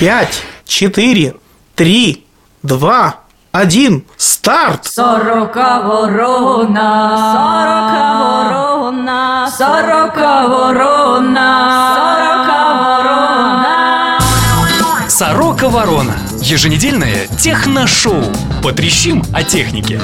Пять, 0.00 0.42
четыре, 0.64 1.34
три, 1.74 2.24
два, 2.62 3.16
один, 3.52 4.06
старт! 4.16 4.86
Сорока 4.86 5.82
ворона, 5.82 7.18
сорока 7.34 8.14
ворона, 8.22 9.50
сорока 9.50 10.48
ворона, 10.48 11.94
сорока 11.94 12.60
ворона. 12.80 13.00
Сорока 15.10 15.68
Ворона. 15.68 16.14
Еженедельное 16.40 17.28
техношоу. 17.38 18.24
Потрещим 18.62 19.22
о 19.32 19.42
технике. 19.42 20.00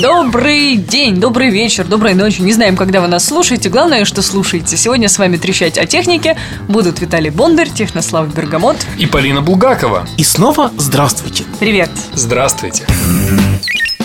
Добрый 0.00 0.76
день, 0.76 1.16
добрый 1.20 1.50
вечер, 1.50 1.86
доброй 1.86 2.14
ночи. 2.14 2.40
Не 2.40 2.52
знаем, 2.52 2.76
когда 2.76 3.00
вы 3.00 3.06
нас 3.06 3.24
слушаете. 3.24 3.68
Главное, 3.68 4.04
что 4.04 4.20
слушаете. 4.22 4.76
Сегодня 4.76 5.08
с 5.08 5.18
вами 5.18 5.36
трещать 5.36 5.78
о 5.78 5.86
технике 5.86 6.36
будут 6.68 7.00
Виталий 7.00 7.30
Бондарь, 7.30 7.70
Технослав 7.70 8.34
Бергамот. 8.34 8.76
И 8.98 9.06
Полина 9.06 9.40
Булгакова. 9.40 10.08
И 10.16 10.24
снова 10.24 10.72
здравствуйте. 10.76 11.44
Привет. 11.60 11.90
Здравствуйте. 12.14 12.86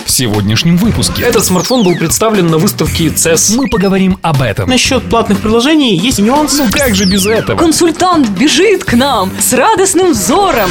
В 0.04 0.10
сегодняшнем 0.10 0.76
выпуске 0.76 1.22
Этот 1.22 1.44
смартфон 1.44 1.82
был 1.82 1.96
представлен 1.96 2.46
на 2.48 2.58
выставке 2.58 3.06
CES. 3.06 3.56
мы 3.56 3.68
поговорим 3.68 4.18
об 4.22 4.42
этом. 4.42 4.68
Насчет 4.68 5.08
платных 5.08 5.40
приложений 5.40 5.96
есть 5.96 6.18
нюансы. 6.18 6.62
Ну 6.64 6.70
как 6.70 6.94
же 6.94 7.06
без 7.06 7.26
этого? 7.26 7.58
Консультант 7.58 8.28
бежит 8.28 8.84
к 8.84 8.92
нам 8.92 9.32
с 9.38 9.52
радостным 9.54 10.12
взором. 10.12 10.70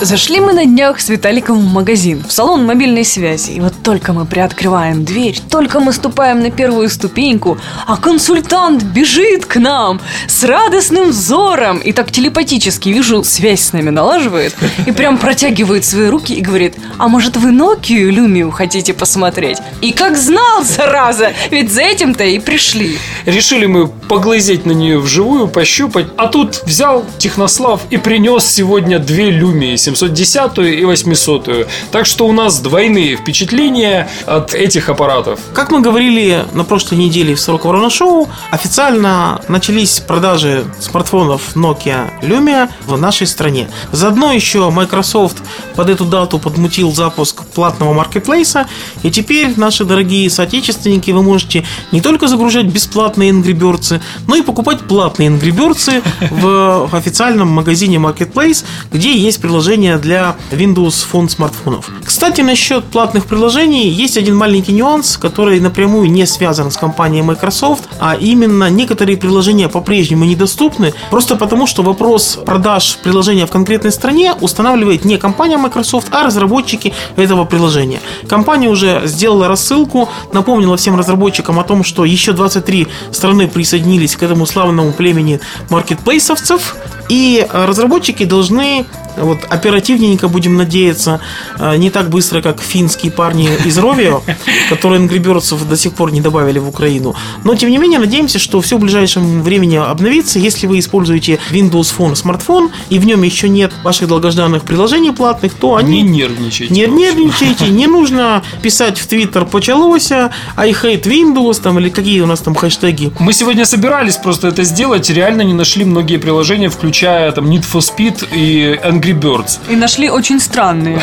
Зашли 0.00 0.40
мы 0.40 0.52
на 0.52 0.66
днях 0.66 1.00
с 1.00 1.08
Виталиком 1.08 1.58
в 1.58 1.72
магазин, 1.72 2.24
в 2.28 2.32
салон 2.32 2.66
мобильной 2.66 3.04
связи. 3.04 3.52
И 3.52 3.60
вот 3.60 3.72
только 3.82 4.12
мы 4.12 4.26
приоткрываем 4.26 5.04
дверь, 5.04 5.38
только 5.48 5.80
мы 5.80 5.92
ступаем 5.92 6.40
на 6.40 6.50
первую 6.50 6.90
ступеньку, 6.90 7.58
а 7.86 7.96
консультант 7.96 8.82
бежит 8.82 9.46
к 9.46 9.56
нам 9.56 10.00
с 10.26 10.42
радостным 10.44 11.10
взором. 11.10 11.78
И 11.78 11.92
так 11.92 12.10
телепатически, 12.10 12.88
вижу, 12.90 13.22
связь 13.24 13.62
с 13.62 13.72
нами 13.72 13.90
налаживает. 13.90 14.54
И 14.84 14.92
прям 14.92 15.16
протягивает 15.16 15.84
свои 15.94 16.08
руки 16.08 16.34
и 16.34 16.40
говорит, 16.40 16.74
а 16.98 17.08
может 17.08 17.36
вы 17.36 17.50
Nokia 17.50 18.10
Lumia 18.10 18.50
хотите 18.50 18.92
посмотреть? 18.94 19.58
И 19.80 19.92
как 19.92 20.16
знал, 20.16 20.62
зараза, 20.64 21.32
ведь 21.50 21.72
за 21.72 21.82
этим-то 21.82 22.24
и 22.24 22.38
пришли. 22.38 22.98
Решили 23.26 23.66
мы 23.66 23.86
поглазеть 23.86 24.66
на 24.66 24.72
нее 24.72 24.98
вживую, 24.98 25.48
пощупать. 25.48 26.06
А 26.16 26.26
тут 26.26 26.62
взял 26.64 27.04
Технослав 27.18 27.82
и 27.90 27.96
принес 27.96 28.44
сегодня 28.44 28.98
две 28.98 29.30
люмии, 29.30 29.76
710 29.76 30.58
и 30.58 30.84
800. 30.84 31.68
Так 31.90 32.06
что 32.06 32.26
у 32.26 32.32
нас 32.32 32.58
двойные 32.60 33.16
впечатления 33.16 34.08
от 34.26 34.54
этих 34.54 34.88
аппаратов. 34.88 35.38
Как 35.52 35.70
мы 35.70 35.80
говорили 35.80 36.44
на 36.52 36.64
прошлой 36.64 36.98
неделе 36.98 37.34
в 37.34 37.40
40 37.40 37.64
Ворона 37.64 37.90
Шоу, 37.90 38.28
официально 38.50 39.40
начались 39.48 40.00
продажи 40.00 40.64
смартфонов 40.80 41.54
Nokia 41.54 42.10
Lumia 42.22 42.68
в 42.86 42.98
нашей 42.98 43.26
стране. 43.26 43.68
Заодно 43.92 44.32
еще 44.32 44.70
Microsoft 44.70 45.36
под 45.76 45.83
эту 45.88 46.04
дату 46.04 46.38
подмутил 46.38 46.92
запуск 46.92 47.44
платного 47.44 47.92
маркетплейса, 47.92 48.66
и 49.02 49.10
теперь, 49.10 49.52
наши 49.56 49.84
дорогие 49.84 50.30
соотечественники, 50.30 51.10
вы 51.10 51.22
можете 51.22 51.64
не 51.92 52.00
только 52.00 52.28
загружать 52.28 52.66
бесплатные 52.66 53.32
Angry 53.32 53.52
Birds, 53.52 54.00
но 54.26 54.36
и 54.36 54.42
покупать 54.42 54.80
платные 54.80 55.30
Angry 55.30 55.50
Birds 55.50 56.02
в 56.30 56.94
официальном 56.94 57.48
магазине 57.48 57.96
Marketplace, 57.96 58.64
где 58.92 59.16
есть 59.16 59.40
приложение 59.40 59.98
для 59.98 60.36
Windows 60.50 61.06
Phone 61.10 61.28
смартфонов. 61.28 61.90
Кстати, 62.04 62.40
насчет 62.40 62.84
платных 62.84 63.26
приложений 63.26 63.88
есть 63.88 64.16
один 64.16 64.36
маленький 64.36 64.72
нюанс, 64.72 65.16
который 65.16 65.60
напрямую 65.60 66.10
не 66.10 66.26
связан 66.26 66.70
с 66.70 66.76
компанией 66.76 67.22
Microsoft, 67.22 67.84
а 68.00 68.14
именно 68.14 68.70
некоторые 68.70 69.16
приложения 69.16 69.68
по-прежнему 69.68 70.24
недоступны, 70.24 70.94
просто 71.10 71.36
потому 71.36 71.66
что 71.66 71.82
вопрос 71.82 72.38
продаж 72.44 72.98
приложения 73.02 73.46
в 73.46 73.50
конкретной 73.50 73.92
стране 73.92 74.34
устанавливает 74.40 75.04
не 75.04 75.18
компания 75.18 75.56
Microsoft, 75.56 75.73
а 76.10 76.22
разработчики 76.22 76.92
этого 77.16 77.44
приложения. 77.44 78.00
Компания 78.28 78.68
уже 78.68 79.02
сделала 79.04 79.48
рассылку, 79.48 80.08
напомнила 80.32 80.76
всем 80.76 80.96
разработчикам 80.96 81.58
о 81.58 81.64
том, 81.64 81.84
что 81.84 82.04
еще 82.04 82.32
23 82.32 82.86
страны 83.10 83.48
присоединились 83.48 84.16
к 84.16 84.22
этому 84.22 84.46
славному 84.46 84.92
племени 84.92 85.40
маркетплейсовцев, 85.70 86.76
и 87.08 87.46
разработчики 87.52 88.24
должны 88.24 88.86
вот 89.16 89.38
оперативненько 89.48 90.28
будем 90.28 90.56
надеяться, 90.56 91.20
э, 91.58 91.76
не 91.76 91.90
так 91.90 92.10
быстро, 92.10 92.42
как 92.42 92.60
финские 92.60 93.12
парни 93.12 93.48
из 93.64 93.78
Ровио, 93.78 94.22
которые 94.68 95.02
Angry 95.02 95.22
Birds 95.22 95.68
до 95.68 95.76
сих 95.76 95.94
пор 95.94 96.12
не 96.12 96.20
добавили 96.20 96.58
в 96.58 96.68
Украину. 96.68 97.14
Но, 97.44 97.54
тем 97.54 97.70
не 97.70 97.78
менее, 97.78 97.98
надеемся, 97.98 98.38
что 98.38 98.60
все 98.60 98.76
в 98.76 98.80
ближайшем 98.80 99.42
времени 99.42 99.76
обновится. 99.76 100.38
Если 100.38 100.66
вы 100.66 100.78
используете 100.78 101.38
Windows 101.52 101.94
Phone 101.96 102.14
смартфон, 102.14 102.70
и 102.90 102.98
в 102.98 103.06
нем 103.06 103.22
еще 103.22 103.48
нет 103.48 103.72
ваших 103.82 104.08
долгожданных 104.08 104.64
приложений 104.64 105.12
платных, 105.12 105.54
то 105.54 105.76
они... 105.76 106.02
Не 106.02 106.10
нервничайте. 106.10 106.72
Не 106.72 106.86
нервничайте, 106.86 107.68
не 107.68 107.86
нужно 107.94 108.42
писать 108.62 108.98
в 108.98 109.06
Твиттер 109.06 109.44
«почалось», 109.44 110.10
I 110.12 110.70
hate 110.72 111.02
Windows, 111.04 111.60
там, 111.62 111.78
или 111.78 111.88
какие 111.88 112.20
у 112.20 112.26
нас 112.26 112.40
там 112.40 112.54
хэштеги. 112.54 113.12
Мы 113.18 113.32
сегодня 113.32 113.64
собирались 113.64 114.16
просто 114.16 114.48
это 114.48 114.64
сделать, 114.64 115.10
реально 115.10 115.42
не 115.42 115.54
нашли 115.54 115.84
многие 115.84 116.16
приложения, 116.16 116.68
включая 116.68 117.32
там 117.32 117.46
Need 117.46 117.64
for 117.70 117.80
Speed 117.80 118.28
и 118.34 118.78
Angry 118.82 119.03
Birds. 119.12 119.58
И 119.68 119.76
нашли 119.76 120.10
очень 120.10 120.40
странные. 120.40 121.00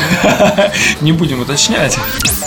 Не 1.02 1.12
будем 1.12 1.42
уточнять. 1.42 1.98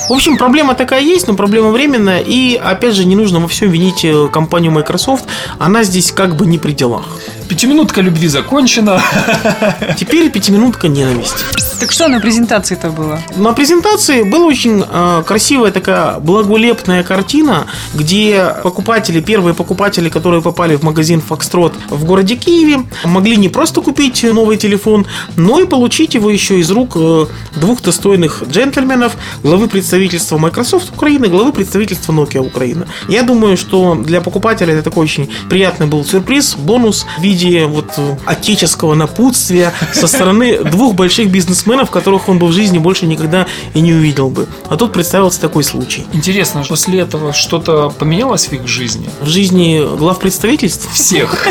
В 0.08 0.12
общем, 0.12 0.36
проблема 0.36 0.74
такая 0.74 1.00
есть, 1.00 1.28
но 1.28 1.34
проблема 1.34 1.70
временная. 1.70 2.20
И, 2.20 2.56
опять 2.56 2.94
же, 2.94 3.06
не 3.06 3.16
нужно 3.16 3.40
во 3.40 3.48
всем 3.48 3.70
винить 3.70 4.04
э, 4.04 4.28
компанию 4.30 4.70
Microsoft. 4.70 5.24
Она 5.58 5.82
здесь 5.82 6.12
как 6.12 6.36
бы 6.36 6.46
не 6.46 6.58
при 6.58 6.72
делах. 6.72 7.06
Пятиминутка 7.48 8.00
любви 8.00 8.28
закончена. 8.28 9.02
Теперь 9.96 10.30
пятиминутка 10.30 10.88
ненависти. 10.88 11.44
Так 11.80 11.92
что 11.92 12.08
на 12.08 12.20
презентации-то 12.20 12.90
было? 12.90 13.20
На 13.36 13.52
презентации 13.52 14.22
была 14.22 14.46
очень 14.46 14.82
э, 14.88 15.22
красивая 15.26 15.70
такая 15.70 16.18
благолепная 16.18 17.02
картина, 17.02 17.66
где 17.94 18.54
покупатели, 18.62 19.20
первые 19.20 19.54
покупатели, 19.54 20.08
которые 20.08 20.40
попали 20.40 20.76
в 20.76 20.82
магазин 20.82 21.22
Foxtrot 21.28 21.74
в 21.90 22.04
городе 22.04 22.36
Киеве, 22.36 22.84
могли 23.04 23.36
не 23.36 23.48
просто 23.48 23.82
купить 23.82 24.22
новый 24.22 24.56
телефон, 24.56 25.06
но 25.36 25.60
и 25.60 25.66
получить 25.66 26.14
его 26.14 26.30
еще 26.30 26.58
из 26.58 26.70
рук 26.70 26.92
э, 26.96 27.26
двух 27.56 27.82
достойных 27.82 28.44
джентльменов, 28.48 29.16
главы 29.42 29.68
представительства 29.68 30.38
Microsoft 30.38 30.90
Украины, 30.94 31.28
главы 31.28 31.52
представительства 31.52 32.12
Nokia 32.12 32.38
Украины. 32.38 32.86
Я 33.08 33.22
думаю, 33.22 33.56
что 33.56 33.94
для 33.94 34.20
покупателя 34.20 34.72
это 34.72 34.82
такой 34.82 35.04
очень 35.04 35.28
приятный 35.50 35.86
был 35.86 36.04
сюрприз, 36.04 36.54
бонус 36.56 37.04
в 37.18 37.22
виде 37.22 37.43
вот 37.66 37.92
э, 37.96 38.16
отеческого 38.26 38.94
напутствия 38.94 39.72
со 39.92 40.06
стороны 40.06 40.58
двух 40.64 40.94
больших 40.94 41.30
бизнесменов, 41.30 41.90
которых 41.90 42.28
он 42.28 42.38
бы 42.38 42.46
в 42.46 42.52
жизни 42.52 42.78
больше 42.78 43.06
никогда 43.06 43.46
и 43.74 43.80
не 43.80 43.92
увидел 43.92 44.30
бы. 44.30 44.46
А 44.68 44.76
тут 44.76 44.92
представился 44.92 45.40
такой 45.40 45.64
случай. 45.64 46.06
Интересно, 46.12 46.64
после 46.68 47.00
этого 47.00 47.32
что-то 47.32 47.90
поменялось 47.90 48.46
в 48.46 48.52
их 48.52 48.66
жизни? 48.66 49.08
В 49.20 49.28
жизни 49.28 49.82
глав 49.96 50.18
представительств 50.18 50.92
Всех. 50.92 51.46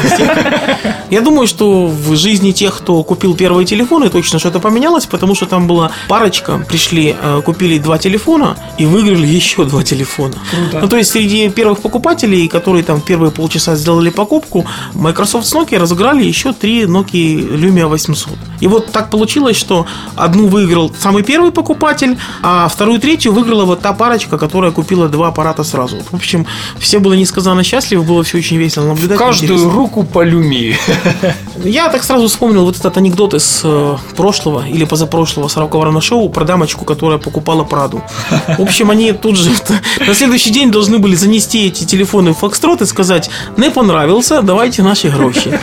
Я 1.13 1.22
думаю, 1.22 1.46
что 1.46 1.85
в 1.85 2.16
жизни 2.16 2.51
тех, 2.51 2.75
кто 2.75 3.03
купил 3.03 3.35
первые 3.35 3.68
телефоны, 3.68 4.09
точно 4.09 4.40
что-то 4.40 4.59
поменялось, 4.59 5.06
потому 5.06 5.35
что 5.35 5.46
там 5.46 5.68
была 5.68 5.91
парочка, 6.07 6.66
пришли, 6.68 7.16
э, 7.22 7.41
купили 7.46 7.78
два 7.78 8.00
телефона 8.00 8.57
и 8.79 8.88
выиграли 8.88 9.28
еще 9.28 9.63
два 9.66 9.84
телефона. 9.84 10.34
Круто. 10.50 10.79
Ну, 10.81 10.88
то 10.88 10.97
есть 10.97 11.12
среди 11.12 11.50
первых 11.50 11.81
покупателей, 11.81 12.47
которые 12.47 12.84
там 12.84 13.00
первые 13.00 13.29
полчаса 13.29 13.75
сделали 13.75 14.09
покупку, 14.09 14.66
Microsoft 14.96 15.46
с 15.46 15.53
Nokia 15.53 15.78
разыграли 15.78 16.23
еще 16.23 16.52
три 16.52 16.85
Nokia 16.85 17.59
Lumia 17.62 17.85
800. 17.85 18.34
И 18.59 18.68
вот 18.68 18.91
так 18.91 19.12
получилось, 19.12 19.57
что 19.57 19.85
одну 20.16 20.47
выиграл 20.47 20.91
самый 21.00 21.22
первый 21.22 21.52
покупатель, 21.52 22.18
а 22.41 22.68
вторую, 22.68 23.00
третью 23.00 23.34
выиграла 23.34 23.66
вот 23.66 23.81
та 23.81 23.94
парочка, 23.94 24.40
которая 24.40 24.72
купила 24.72 25.09
два 25.09 25.28
аппарата 25.28 25.63
сразу. 25.63 25.97
В 26.09 26.16
общем, 26.16 26.47
все 26.79 26.97
были 26.97 27.18
несказанно 27.18 27.63
счастливы, 27.63 28.02
было 28.02 28.23
все 28.23 28.40
очень 28.40 28.57
весело 28.57 28.88
наблюдать. 28.88 29.19
Каждую 29.19 29.59
интересно. 29.59 29.78
руку 29.78 30.03
по 30.03 30.23
люмии. 30.23 30.75
Я 31.64 31.90
так 31.90 32.03
сразу 32.03 32.28
вспомнил 32.28 32.66
вот 32.66 32.76
этот 32.78 32.97
анекдот 32.97 33.34
из 33.34 33.61
э, 33.64 33.97
прошлого 34.16 34.67
или 34.67 34.85
позапрошлого 34.85 35.47
40 35.47 35.73
ворона 35.76 36.02
шоу 36.02 36.29
про 36.29 36.46
дамочку, 36.46 36.85
которая 36.85 37.17
покупала 37.17 37.64
Праду. 37.64 38.02
В 38.58 38.61
общем, 38.61 38.91
они 38.91 39.14
тут 39.14 39.38
же 39.38 39.52
на 40.05 40.14
следующий 40.14 40.52
день 40.52 40.72
должны 40.72 41.00
были 41.00 41.16
занести 41.16 41.67
эти 41.67 41.84
телефоны 41.84 42.34
в 42.34 42.40
Фокстрот 42.40 42.82
и 42.82 42.85
сказать, 42.85 43.29
не 43.58 43.70
понравился, 43.70 44.41
давайте 44.41 44.84
наши 44.84 45.09
гроши. 45.09 45.59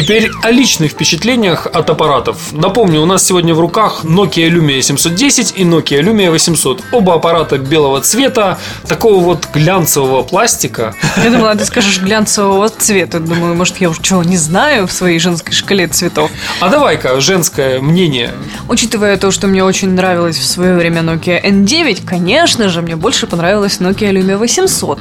Теперь 0.00 0.30
о 0.42 0.50
личных 0.50 0.92
впечатлениях 0.92 1.66
от 1.66 1.90
аппаратов. 1.90 2.52
Напомню, 2.52 3.02
у 3.02 3.04
нас 3.04 3.22
сегодня 3.22 3.54
в 3.54 3.60
руках 3.60 4.02
Nokia 4.02 4.48
Lumia 4.48 4.80
710 4.80 5.52
и 5.58 5.62
Nokia 5.62 6.00
Lumia 6.00 6.30
800. 6.30 6.82
Оба 6.92 7.16
аппарата 7.16 7.58
белого 7.58 8.00
цвета, 8.00 8.58
такого 8.88 9.22
вот 9.22 9.48
глянцевого 9.52 10.22
пластика. 10.22 10.94
Я 11.22 11.30
думала, 11.30 11.54
ты 11.54 11.66
скажешь 11.66 12.00
глянцевого 12.00 12.70
цвета. 12.70 13.20
Думаю, 13.20 13.54
может, 13.54 13.76
я 13.76 13.90
уже 13.90 14.00
чего 14.00 14.22
не 14.22 14.38
знаю 14.38 14.86
в 14.86 14.92
своей 14.92 15.18
женской 15.18 15.52
шкале 15.52 15.86
цветов. 15.86 16.30
А 16.60 16.70
давай-ка 16.70 17.20
женское 17.20 17.82
мнение. 17.82 18.30
Учитывая 18.70 19.18
то, 19.18 19.30
что 19.30 19.48
мне 19.48 19.62
очень 19.62 19.90
нравилось 19.90 20.38
в 20.38 20.46
свое 20.46 20.76
время 20.76 21.02
Nokia 21.02 21.44
N9, 21.44 22.06
конечно 22.06 22.70
же, 22.70 22.80
мне 22.80 22.96
больше 22.96 23.26
понравилась 23.26 23.80
Nokia 23.80 24.12
Lumia 24.12 24.38
800. 24.38 24.98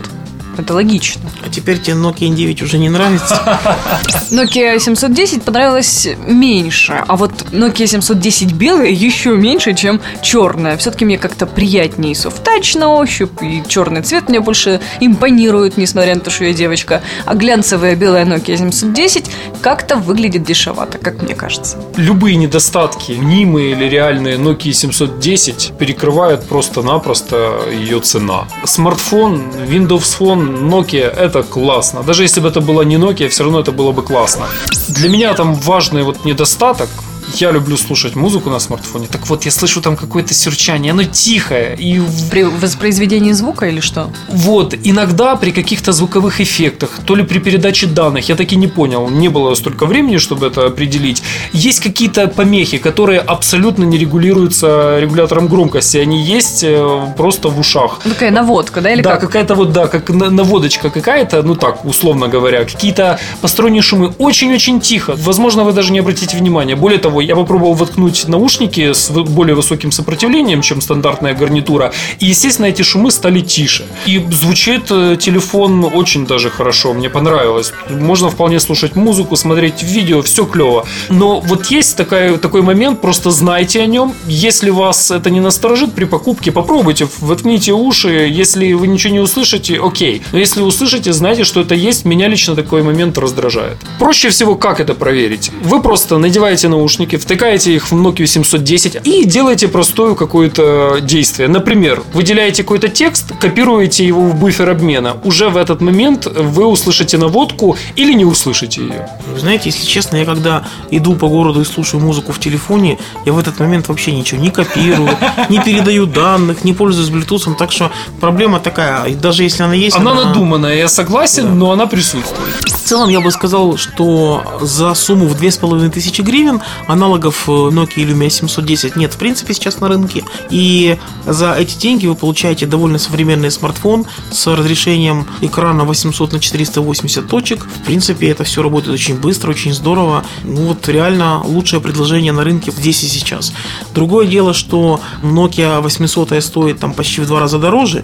Это 0.58 0.74
логично. 0.74 1.22
А 1.46 1.50
теперь 1.50 1.80
тебе 1.80 1.96
Nokia 1.96 2.30
N9 2.30 2.64
уже 2.64 2.78
не 2.78 2.90
нравится. 2.90 3.36
Nokia 4.32 4.80
710 4.80 5.44
понравилось 5.44 6.08
меньше, 6.28 7.04
а 7.08 7.16
вот 7.16 7.32
Nokia 7.52 7.88
710 7.88 8.54
белая 8.54 8.90
еще 8.90 9.36
меньше, 9.36 9.74
чем 9.74 10.02
черная. 10.22 10.78
Все-таки 10.78 11.06
мне 11.06 11.18
как-то 11.18 11.46
приятнее 11.46 12.14
touch 12.60 12.78
на 12.78 12.90
ощупь, 12.90 13.42
и 13.42 13.64
черный 13.68 14.02
цвет 14.02 14.30
мне 14.30 14.40
больше 14.40 14.80
импонирует, 15.00 15.78
несмотря 15.78 16.16
на 16.16 16.22
то, 16.22 16.30
что 16.30 16.46
я 16.46 16.54
девочка. 16.54 17.02
А 17.26 17.36
глянцевая 17.36 17.96
белая 17.96 18.26
Nokia 18.26 18.58
710 18.58 19.26
как-то 19.62 19.96
выглядит 19.98 20.44
дешевато, 20.44 20.98
как 20.98 21.22
мне 21.22 21.36
кажется. 21.36 21.78
Любые 21.96 22.36
недостатки, 22.36 23.14
мнимые 23.14 23.72
или 23.72 23.86
реальные 23.86 24.38
Nokia 24.38 24.74
710 24.74 25.74
перекрывают 25.78 26.46
просто-напросто 26.46 27.62
ее 27.72 28.00
цена. 28.00 28.48
Смартфон, 28.64 29.42
Windows 29.68 30.18
Phone, 30.20 30.49
Nokia– 30.50 31.10
это 31.18 31.44
классно. 31.44 32.04
Даже 32.04 32.24
если 32.24 32.42
бы 32.42 32.48
это 32.50 32.62
была 32.62 32.86
не 32.86 32.98
Nokia, 32.98 33.28
все 33.30 33.44
равно 33.44 33.60
это 33.60 33.72
было 33.72 33.92
бы 33.92 34.04
классно. 34.04 34.46
Для 34.90 35.10
меня 35.10 35.34
там 35.34 35.54
важный 35.54 36.04
вот 36.04 36.26
недостаток 36.26 36.90
я 37.36 37.52
люблю 37.52 37.78
слушать 37.78 38.16
музыку 38.16 38.50
на 38.50 38.60
смартфоне. 38.60 39.08
Так 39.08 39.28
вот, 39.28 39.46
я 39.46 39.52
слышу 39.52 39.82
там 39.82 39.96
какое-то 39.96 40.34
серчание, 40.34 40.92
оно 40.92 41.04
тихое. 41.04 41.76
И 41.78 42.02
При 42.32 42.44
воспроизведении 42.44 43.32
звука 43.34 43.68
или 43.68 43.80
что? 43.80 44.10
вот, 44.30 44.74
иногда 44.84 45.36
при 45.36 45.52
каких-то 45.52 45.92
звуковых 45.92 46.42
эффектах, 46.42 46.90
то 47.06 47.16
ли 47.16 47.24
при 47.24 47.40
передаче 47.40 47.88
данных, 47.88 48.30
я 48.30 48.36
таки 48.36 48.56
не 48.56 48.68
понял, 48.68 49.10
не 49.10 49.28
было 49.30 49.56
столько 49.56 49.86
времени, 49.86 50.18
чтобы 50.18 50.48
это 50.48 50.66
определить. 50.68 51.22
Есть 51.54 51.80
какие-то 51.80 52.28
помехи, 52.28 52.78
которые 52.78 53.20
абсолютно 53.20 53.84
не 53.84 53.98
регулируются 53.98 55.00
регулятором 55.00 55.48
громкости, 55.48 55.98
они 55.98 56.22
есть 56.22 56.64
э, 56.64 57.14
просто 57.18 57.50
в 57.50 57.60
ушах. 57.60 58.00
Ну, 58.06 58.12
Такая 58.14 58.32
наводка, 58.32 58.82
да, 58.82 58.92
или 58.92 59.02
да, 59.02 59.12
как? 59.12 59.22
какая-то 59.22 59.56
вот, 59.56 59.72
да, 59.74 59.88
как 59.88 60.10
на- 60.10 60.30
наводочка 60.30 60.90
какая-то, 60.90 61.44
ну 61.44 61.56
так, 61.56 61.86
условно 61.86 62.28
говоря, 62.28 62.64
какие-то 62.66 63.20
посторонние 63.42 63.82
шумы, 63.82 64.14
очень-очень 64.18 64.80
тихо. 64.82 65.16
Возможно, 65.18 65.64
вы 65.64 65.74
даже 65.74 65.92
не 65.92 66.00
обратите 66.00 66.38
внимания. 66.38 66.76
Более 66.76 67.00
того, 67.00 67.19
я 67.20 67.36
попробовал 67.36 67.74
воткнуть 67.74 68.28
наушники 68.28 68.94
с 68.94 69.10
более 69.10 69.56
высоким 69.56 69.92
сопротивлением, 69.92 70.62
чем 70.62 70.82
стандартная 70.82 71.34
гарнитура, 71.34 71.92
и, 72.20 72.26
естественно, 72.26 72.68
эти 72.68 72.82
шумы 72.82 73.12
стали 73.12 73.42
тише. 73.42 73.86
И 74.06 74.26
звучит 74.32 74.92
э, 74.92 75.18
телефон 75.20 75.86
очень 75.94 76.26
даже 76.26 76.50
хорошо, 76.50 76.94
мне 76.94 77.10
понравилось. 77.10 77.74
Можно 77.90 78.30
вполне 78.30 78.60
слушать 78.60 78.96
музыку, 78.96 79.36
смотреть 79.36 79.84
видео, 79.84 80.22
все 80.22 80.46
клево. 80.46 80.86
Но 81.10 81.40
вот 81.40 81.68
есть 81.68 81.98
такая, 81.98 82.38
такой 82.38 82.62
момент, 82.62 83.02
просто 83.02 83.32
знайте 83.32 83.82
о 83.82 83.86
нем. 83.86 84.14
Если 84.28 84.70
вас 84.70 85.12
это 85.12 85.30
не 85.30 85.40
насторожит 85.40 85.94
при 85.94 86.06
покупке, 86.06 86.52
попробуйте, 86.52 87.08
воткните 87.20 87.74
уши. 87.74 88.10
Если 88.30 88.74
вы 88.74 88.88
ничего 88.88 89.14
не 89.14 89.20
услышите, 89.20 89.80
окей. 89.80 90.22
Но 90.32 90.40
если 90.40 90.62
услышите, 90.62 91.14
знайте, 91.14 91.44
что 91.44 91.62
это 91.62 91.76
есть. 91.76 92.06
Меня 92.06 92.28
лично 92.28 92.56
такой 92.56 92.84
момент 92.84 93.18
раздражает. 93.18 93.78
Проще 94.00 94.30
всего, 94.30 94.56
как 94.56 94.80
это 94.80 94.94
проверить? 94.94 95.52
Вы 95.62 95.82
просто 95.82 96.18
надеваете 96.18 96.68
наушники, 96.68 97.09
втыкаете 97.18 97.74
их 97.74 97.92
в 97.92 97.94
Nokia 97.94 98.26
710 98.26 98.98
и 99.04 99.26
делаете 99.26 99.68
простое 99.68 100.16
какое-то 100.16 101.00
действие. 101.02 101.48
Например, 101.48 102.04
выделяете 102.14 102.64
какой-то 102.64 102.88
текст, 102.90 103.34
копируете 103.40 104.06
его 104.06 104.22
в 104.22 104.36
буфер 104.36 104.70
обмена. 104.70 105.18
Уже 105.24 105.50
в 105.50 105.58
этот 105.58 105.82
момент 105.82 106.26
вы 106.26 106.66
услышите 106.66 107.18
наводку 107.18 107.78
или 107.96 108.14
не 108.14 108.26
услышите 108.26 108.82
ее. 108.82 109.10
Вы 109.34 109.40
знаете, 109.40 109.70
если 109.70 109.86
честно, 109.86 110.18
я 110.18 110.26
когда 110.26 110.68
иду 110.92 111.16
по 111.16 111.28
городу 111.28 111.62
и 111.62 111.66
слушаю 111.66 112.02
музыку 112.02 112.32
в 112.32 112.40
телефоне, 112.40 112.98
я 113.26 113.34
в 113.34 113.40
этот 113.40 113.60
момент 113.60 113.88
вообще 113.88 114.12
ничего 114.12 114.42
не 114.42 114.50
копирую, 114.50 115.10
не 115.50 115.60
передаю 115.60 116.06
данных, 116.06 116.64
не 116.64 116.74
пользуюсь 116.74 117.10
Bluetooth, 117.10 117.56
так 117.56 117.72
что 117.72 117.92
проблема 118.20 118.60
такая, 118.60 119.06
и 119.06 119.16
даже 119.16 119.44
если 119.44 119.64
она 119.64 119.74
есть... 119.74 119.96
Она 119.96 120.14
надуманная, 120.14 120.76
я 120.76 120.88
согласен, 120.88 121.58
но 121.58 121.72
она 121.72 121.88
присутствует. 121.88 122.50
В 122.66 122.90
целом 122.90 123.10
я 123.10 123.22
бы 123.22 123.32
сказал, 123.32 123.78
что 123.78 124.44
за 124.62 124.94
сумму 124.94 125.28
в 125.28 125.38
2500 125.38 126.26
гривен 126.26 126.62
аналогов 127.00 127.48
э, 127.48 127.52
Nokia 127.52 128.06
Lumia 128.06 128.30
710 128.30 128.98
нет 128.98 129.14
в 129.14 129.18
принципе 129.18 129.54
сейчас 129.54 129.80
на 129.80 129.88
рынке. 129.88 130.26
И 130.50 130.98
за 131.26 131.54
эти 131.54 131.78
деньги 131.78 132.08
вы 132.08 132.16
получаете 132.16 132.66
довольно 132.66 132.98
современный 132.98 133.52
смартфон 133.52 134.06
с 134.32 134.46
разрешением 134.48 135.26
экрана 135.40 135.86
800 135.86 136.34
на 136.34 136.40
480 136.40 137.28
точек. 137.28 137.66
В 137.66 137.86
принципе, 137.86 138.30
это 138.30 138.44
все 138.44 138.62
работает 138.62 138.94
очень 138.94 139.16
быстро, 139.16 139.52
очень 139.52 139.74
здорово. 139.74 140.26
Ну 140.44 140.68
вот 140.68 140.88
реально 140.90 141.42
лучшее 141.42 141.80
предложение 141.80 142.34
на 142.34 142.44
рынке 142.44 142.72
здесь 142.72 143.02
и 143.04 143.08
сейчас. 143.08 143.54
Другое 143.96 144.28
дело, 144.28 144.54
что 144.54 145.00
Nokia 145.24 145.82
800 145.82 146.44
стоит 146.44 146.80
там 146.80 146.94
почти 146.94 147.22
в 147.22 147.28
два 147.28 147.40
раза 147.40 147.60
дороже. 147.60 148.04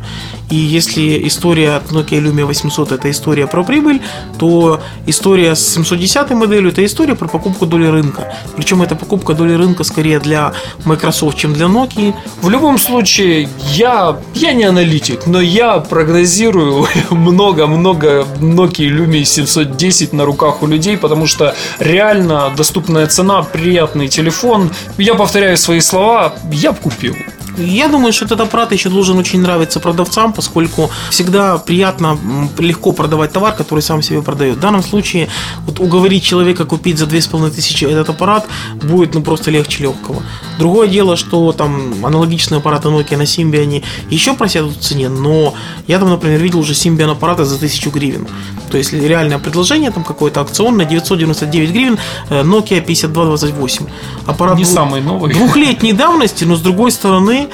И 0.49 0.55
если 0.55 1.27
история 1.27 1.75
от 1.75 1.91
Nokia 1.91 2.23
Lumia 2.23 2.45
800 2.45 2.93
это 2.93 3.11
история 3.11 3.47
про 3.47 3.63
прибыль, 3.63 4.01
то 4.39 4.79
история 5.05 5.55
с 5.55 5.73
710 5.73 6.31
моделью 6.31 6.71
это 6.71 6.85
история 6.85 7.15
про 7.15 7.27
покупку 7.27 7.65
доли 7.65 7.87
рынка. 7.87 8.33
Причем 8.55 8.84
это 8.85 8.95
покупка 8.95 9.33
доли 9.33 9.53
рынка 9.53 9.83
скорее 9.83 10.19
для 10.19 10.53
Microsoft, 10.85 11.37
чем 11.37 11.53
для 11.53 11.65
Nokia. 11.65 12.13
В 12.41 12.49
любом 12.49 12.77
случае, 12.77 13.49
я, 13.73 14.17
я 14.33 14.53
не 14.53 14.63
аналитик, 14.63 15.27
но 15.27 15.41
я 15.41 15.79
прогнозирую 15.79 16.87
много-много 17.09 18.25
Nokia 18.39 18.89
Lumia 18.89 19.23
710 19.25 20.13
на 20.13 20.25
руках 20.25 20.63
у 20.63 20.67
людей, 20.67 20.97
потому 20.97 21.27
что 21.27 21.55
реально 21.79 22.51
доступная 22.55 23.07
цена, 23.07 23.43
приятный 23.43 24.07
телефон. 24.07 24.69
Я 24.97 25.15
повторяю 25.15 25.57
свои 25.57 25.81
слова, 25.81 26.35
я 26.51 26.73
купил. 26.73 27.15
Я 27.57 27.87
думаю, 27.87 28.13
что 28.13 28.25
этот 28.25 28.41
аппарат 28.41 28.71
еще 28.71 28.89
должен 28.89 29.17
очень 29.17 29.41
нравиться 29.41 29.79
продавцам, 29.79 30.33
поскольку 30.33 30.89
всегда 31.09 31.57
приятно, 31.57 32.17
легко 32.59 32.91
продавать 32.91 33.31
товар, 33.31 33.55
который 33.55 33.81
сам 33.81 34.01
себе 34.01 34.21
продает. 34.21 34.57
В 34.57 34.59
данном 34.59 34.83
случае 34.83 35.29
вот 35.65 35.79
уговорить 35.79 36.23
человека 36.23 36.65
купить 36.65 36.97
за 36.97 37.05
2500 37.05 37.89
этот 37.89 38.09
аппарат 38.09 38.47
будет 38.81 39.13
ну, 39.13 39.21
просто 39.21 39.51
легче 39.51 39.83
легкого. 39.83 40.23
Другое 40.59 40.87
дело, 40.87 41.15
что 41.15 41.51
там 41.51 42.05
аналогичные 42.05 42.59
аппараты 42.59 42.89
Nokia 42.89 43.17
на 43.17 43.23
Symbian 43.23 43.83
еще 44.09 44.33
просядут 44.33 44.77
в 44.77 44.81
цене, 44.81 45.09
но 45.09 45.53
я 45.87 45.99
там, 45.99 46.09
например, 46.09 46.41
видел 46.41 46.59
уже 46.59 46.73
Symbian 46.73 47.11
аппараты 47.11 47.45
за 47.45 47.55
1000 47.55 47.89
гривен. 47.89 48.27
То 48.69 48.77
есть 48.77 48.93
реальное 48.93 49.39
предложение 49.39 49.91
там 49.91 50.03
какое-то 50.03 50.41
акционное, 50.41 50.85
999 50.85 51.71
гривен, 51.71 51.99
э, 52.29 52.43
Nokia 52.43 52.81
5228. 52.81 53.85
Аппарат 54.25 54.57
Не 54.57 54.63
двух- 54.63 54.73
самый 54.75 55.01
новый. 55.01 55.33
Двухлетней 55.33 55.93
давности, 55.93 56.43
но 56.45 56.55
с 56.55 56.61
другой 56.61 56.91
стороны, 56.91 57.47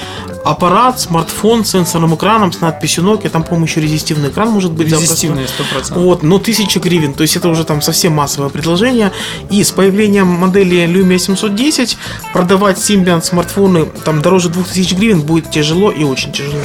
аппарат, 0.44 1.00
смартфон 1.00 1.64
с 1.64 1.70
сенсорным 1.70 2.14
экраном 2.14 2.52
с 2.52 2.60
надписью 2.60 3.04
Nokia, 3.04 3.28
там, 3.28 3.42
по-моему, 3.42 3.66
еще 3.66 3.80
резистивный 3.80 4.30
экран 4.30 4.48
может 4.50 4.72
быть. 4.72 4.88
запросто. 4.88 5.12
Резистивные 5.12 5.46
100%. 5.46 5.96
Вот, 6.00 6.22
но 6.22 6.38
1000 6.38 6.78
гривен, 6.80 7.14
то 7.14 7.22
есть 7.22 7.36
это 7.36 7.48
уже 7.48 7.64
там 7.64 7.80
совсем 7.82 8.12
массовое 8.14 8.48
предложение. 8.50 9.12
И 9.50 9.62
с 9.62 9.70
появлением 9.70 10.26
модели 10.26 10.86
Lumia 10.86 11.18
710 11.18 11.96
продавать 12.32 12.78
Symbian 12.78 13.22
смартфоны 13.22 13.86
там 14.04 14.22
дороже 14.22 14.48
2000 14.48 14.94
гривен 14.94 15.20
будет 15.22 15.50
тяжело 15.50 15.90
и 15.90 16.04
очень 16.04 16.32
тяжело. 16.32 16.60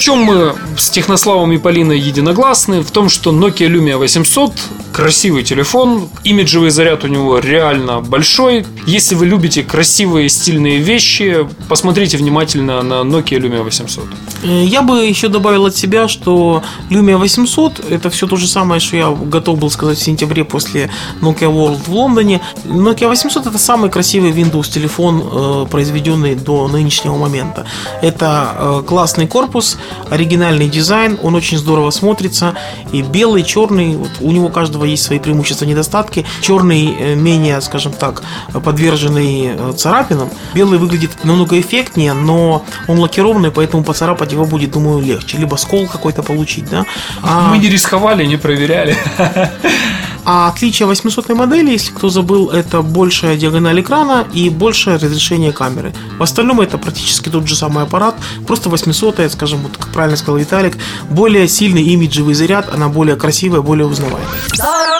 Чем 0.00 0.20
мы 0.20 0.54
с 0.78 0.88
Технославом 0.88 1.52
и 1.52 1.58
Полиной 1.58 1.98
единогласны? 2.00 2.80
В 2.80 2.90
том, 2.90 3.10
что 3.10 3.32
Nokia 3.32 3.68
Lumia 3.68 3.98
800 3.98 4.50
красивый 4.94 5.44
телефон, 5.44 6.08
имиджевый 6.24 6.70
заряд 6.70 7.04
у 7.04 7.06
него 7.06 7.38
реально 7.38 8.00
большой. 8.00 8.64
Если 8.86 9.14
вы 9.14 9.26
любите 9.26 9.62
красивые 9.62 10.30
стильные 10.30 10.78
вещи, 10.78 11.46
посмотрите 11.68 12.16
внимательно 12.16 12.80
на 12.82 13.02
Nokia 13.02 13.38
Lumia 13.38 13.62
800. 13.62 14.04
Э, 14.42 14.64
Я 14.64 14.80
бы 14.80 15.04
еще 15.04 15.28
добавил 15.28 15.66
от 15.66 15.76
себя, 15.76 16.08
что 16.08 16.62
Lumia 16.90 17.18
800 17.18 17.80
это 17.90 18.08
все 18.08 18.26
то 18.26 18.36
же 18.36 18.48
самое, 18.48 18.80
что 18.80 18.96
я 18.96 19.10
готов 19.10 19.58
был 19.58 19.70
сказать 19.70 19.98
в 19.98 20.02
сентябре 20.02 20.44
после 20.44 20.90
Nokia 21.20 21.52
World 21.52 21.80
в 21.86 21.92
Лондоне. 21.92 22.40
Nokia 22.64 23.08
800 23.08 23.46
это 23.46 23.58
самый 23.58 23.90
красивый 23.90 24.32
Windows 24.32 24.70
телефон, 24.72 25.22
э, 25.22 25.66
произведенный 25.70 26.36
до 26.36 26.68
нынешнего 26.68 27.16
момента. 27.16 27.66
Это 28.00 28.54
э, 28.58 28.82
классный 28.86 29.26
корпус, 29.26 29.76
оригинальный 30.10 30.68
дизайн, 30.68 31.18
он 31.22 31.34
очень 31.34 31.58
здорово 31.58 31.90
смотрится. 31.90 32.54
И 32.92 33.02
белый, 33.02 33.42
черный, 33.42 33.96
вот 33.96 34.10
у 34.20 34.30
него 34.32 34.48
каждого 34.48 34.84
есть 34.84 35.02
свои 35.02 35.18
преимущества 35.18 35.64
и 35.64 35.68
недостатки. 35.68 36.26
Черный 36.40 36.94
э, 36.98 37.14
менее, 37.14 37.60
скажем 37.60 37.92
так, 37.92 38.22
подверженный 38.52 39.52
э, 39.54 39.72
царапинам. 39.76 40.30
Белый 40.54 40.78
выглядит 40.78 41.24
намного 41.24 41.60
эффектнее, 41.60 42.12
но 42.12 42.64
он 42.88 42.98
лакированный, 42.98 43.50
поэтому 43.50 43.84
поцарапать 43.84 44.32
его 44.32 44.44
будет, 44.44 44.72
думаю, 44.72 45.00
легче. 45.00 45.38
Либо 45.38 45.56
скол 45.56 45.86
какой-то 45.86 46.22
получить, 46.22 46.68
да. 46.70 46.86
А, 47.22 47.50
Мы 47.50 47.58
не 47.58 47.68
рисковали, 47.68 48.24
не 48.24 48.36
проверяли. 48.36 48.96
а 50.32 50.46
отличие 50.46 50.86
800 50.86 51.30
модели, 51.30 51.72
если 51.72 51.90
кто 51.90 52.08
забыл, 52.08 52.50
это 52.50 52.82
большая 52.82 53.36
диагональ 53.36 53.80
экрана 53.80 54.28
и 54.32 54.48
большее 54.48 54.96
разрешение 54.96 55.50
камеры. 55.50 55.92
В 56.18 56.22
остальном 56.22 56.60
это 56.60 56.78
практически 56.78 57.28
тот 57.28 57.48
же 57.48 57.56
самый 57.56 57.82
аппарат, 57.82 58.14
просто 58.46 58.68
800, 58.68 59.32
скажем, 59.32 59.58
вот 59.58 59.76
как 59.76 59.88
правильно 59.88 60.16
сказал 60.16 60.36
Виталик, 60.36 60.76
более 61.08 61.48
сильный 61.48 61.82
имиджевый 61.82 62.34
заряд, 62.34 62.72
она 62.72 62.88
более 62.88 63.16
красивая, 63.16 63.60
более 63.60 63.88
узнаваемая. 63.88 64.28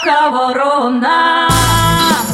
Сорока 0.00 0.30
ворона. 0.30 1.48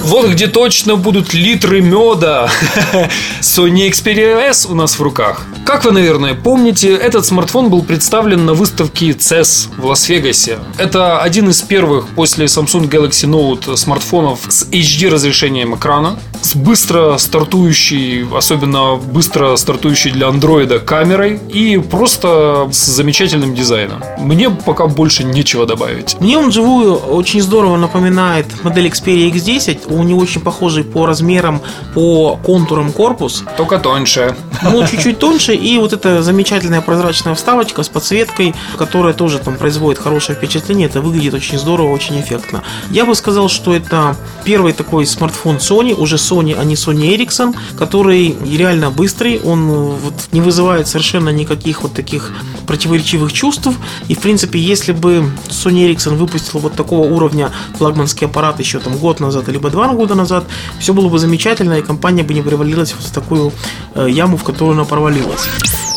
Вот 0.02 0.30
где 0.30 0.46
точно 0.46 0.96
будут 0.96 1.34
литры 1.34 1.80
меда. 1.80 2.48
Sony 3.40 3.88
Xperia 3.90 4.38
S 4.50 4.66
у 4.66 4.74
нас 4.74 4.98
в 4.98 5.02
руках. 5.02 5.42
Как 5.64 5.84
вы, 5.84 5.92
наверное, 5.92 6.34
помните, 6.34 6.94
этот 6.94 7.26
смартфон 7.26 7.70
был 7.70 7.82
представлен 7.82 8.46
на 8.46 8.54
выставке 8.54 9.10
CES 9.10 9.70
в 9.76 9.86
Лас-Вегасе. 9.86 10.58
Это 10.78 11.20
один 11.20 11.48
из 11.48 11.62
первых 11.62 12.08
после 12.08 12.46
Samsung 12.46 12.88
Galaxy 12.88 13.28
Note 13.28 13.76
смартфонов 13.76 14.40
с 14.48 14.68
HD 14.70 15.08
разрешением 15.08 15.74
экрана, 15.74 16.18
быстро 16.54 17.16
стартующей, 17.18 18.26
особенно 18.36 18.96
быстро 18.96 19.56
стартующей 19.56 20.10
для 20.10 20.28
андроида 20.28 20.78
камерой 20.78 21.40
и 21.52 21.78
просто 21.78 22.68
с 22.70 22.86
замечательным 22.86 23.54
дизайном. 23.54 24.02
Мне 24.18 24.50
пока 24.50 24.86
больше 24.86 25.24
нечего 25.24 25.66
добавить. 25.66 26.16
Мне 26.20 26.38
он 26.38 26.50
вживую 26.50 26.94
очень 26.94 27.42
здорово 27.42 27.76
напоминает 27.76 28.46
модель 28.64 28.86
Xperia 28.86 29.30
X10. 29.32 29.92
У 29.92 30.02
него 30.02 30.20
очень 30.20 30.40
похожий 30.40 30.84
по 30.84 31.06
размерам, 31.06 31.60
по 31.94 32.36
контурам 32.36 32.92
корпус. 32.92 33.44
Только 33.56 33.78
тоньше. 33.78 34.36
Ну, 34.62 34.86
чуть-чуть 34.86 35.18
тоньше. 35.18 35.54
И 35.54 35.78
вот 35.78 35.92
эта 35.92 36.22
замечательная 36.22 36.80
прозрачная 36.80 37.34
вставочка 37.34 37.82
с 37.82 37.88
подсветкой, 37.88 38.54
которая 38.78 39.14
тоже 39.14 39.38
там 39.38 39.56
производит 39.56 40.00
хорошее 40.00 40.36
впечатление. 40.36 40.88
Это 40.88 41.00
выглядит 41.00 41.34
очень 41.34 41.58
здорово, 41.58 41.92
очень 41.92 42.20
эффектно. 42.20 42.62
Я 42.90 43.04
бы 43.04 43.14
сказал, 43.14 43.48
что 43.48 43.74
это 43.74 44.16
первый 44.44 44.72
такой 44.72 45.06
смартфон 45.06 45.56
Sony, 45.56 45.94
уже 45.94 46.16
Sony, 46.16 46.35
а 46.40 46.64
не 46.64 46.74
Sony 46.74 47.16
Ericsson, 47.16 47.54
который 47.78 48.36
реально 48.44 48.90
быстрый. 48.90 49.40
Он 49.44 49.70
э, 49.70 49.72
вот 49.72 50.14
не 50.32 50.40
вызывает 50.40 50.88
совершенно 50.88 51.30
никаких 51.30 51.82
вот 51.82 51.94
таких 51.94 52.32
противоречивых 52.66 53.32
чувств. 53.32 53.68
И, 54.08 54.14
в 54.14 54.18
принципе, 54.18 54.58
если 54.58 54.92
бы 54.92 55.30
Sony 55.48 55.90
Ericsson 55.90 56.16
выпустил 56.16 56.60
вот 56.60 56.74
такого 56.74 57.06
уровня 57.06 57.50
флагманский 57.78 58.26
аппарат 58.26 58.60
еще 58.60 58.78
там 58.78 58.96
год 58.96 59.20
назад, 59.20 59.48
либо 59.48 59.70
два 59.70 59.88
года 59.88 60.14
назад, 60.14 60.44
все 60.78 60.92
было 60.92 61.08
бы 61.08 61.18
замечательно, 61.18 61.74
и 61.74 61.82
компания 61.82 62.22
бы 62.22 62.34
не 62.34 62.42
провалилась 62.42 62.92
в 62.92 63.10
такую 63.12 63.52
э, 63.94 64.08
яму, 64.10 64.36
в 64.36 64.44
которую 64.44 64.74
она 64.74 64.84
провалилась. 64.84 65.48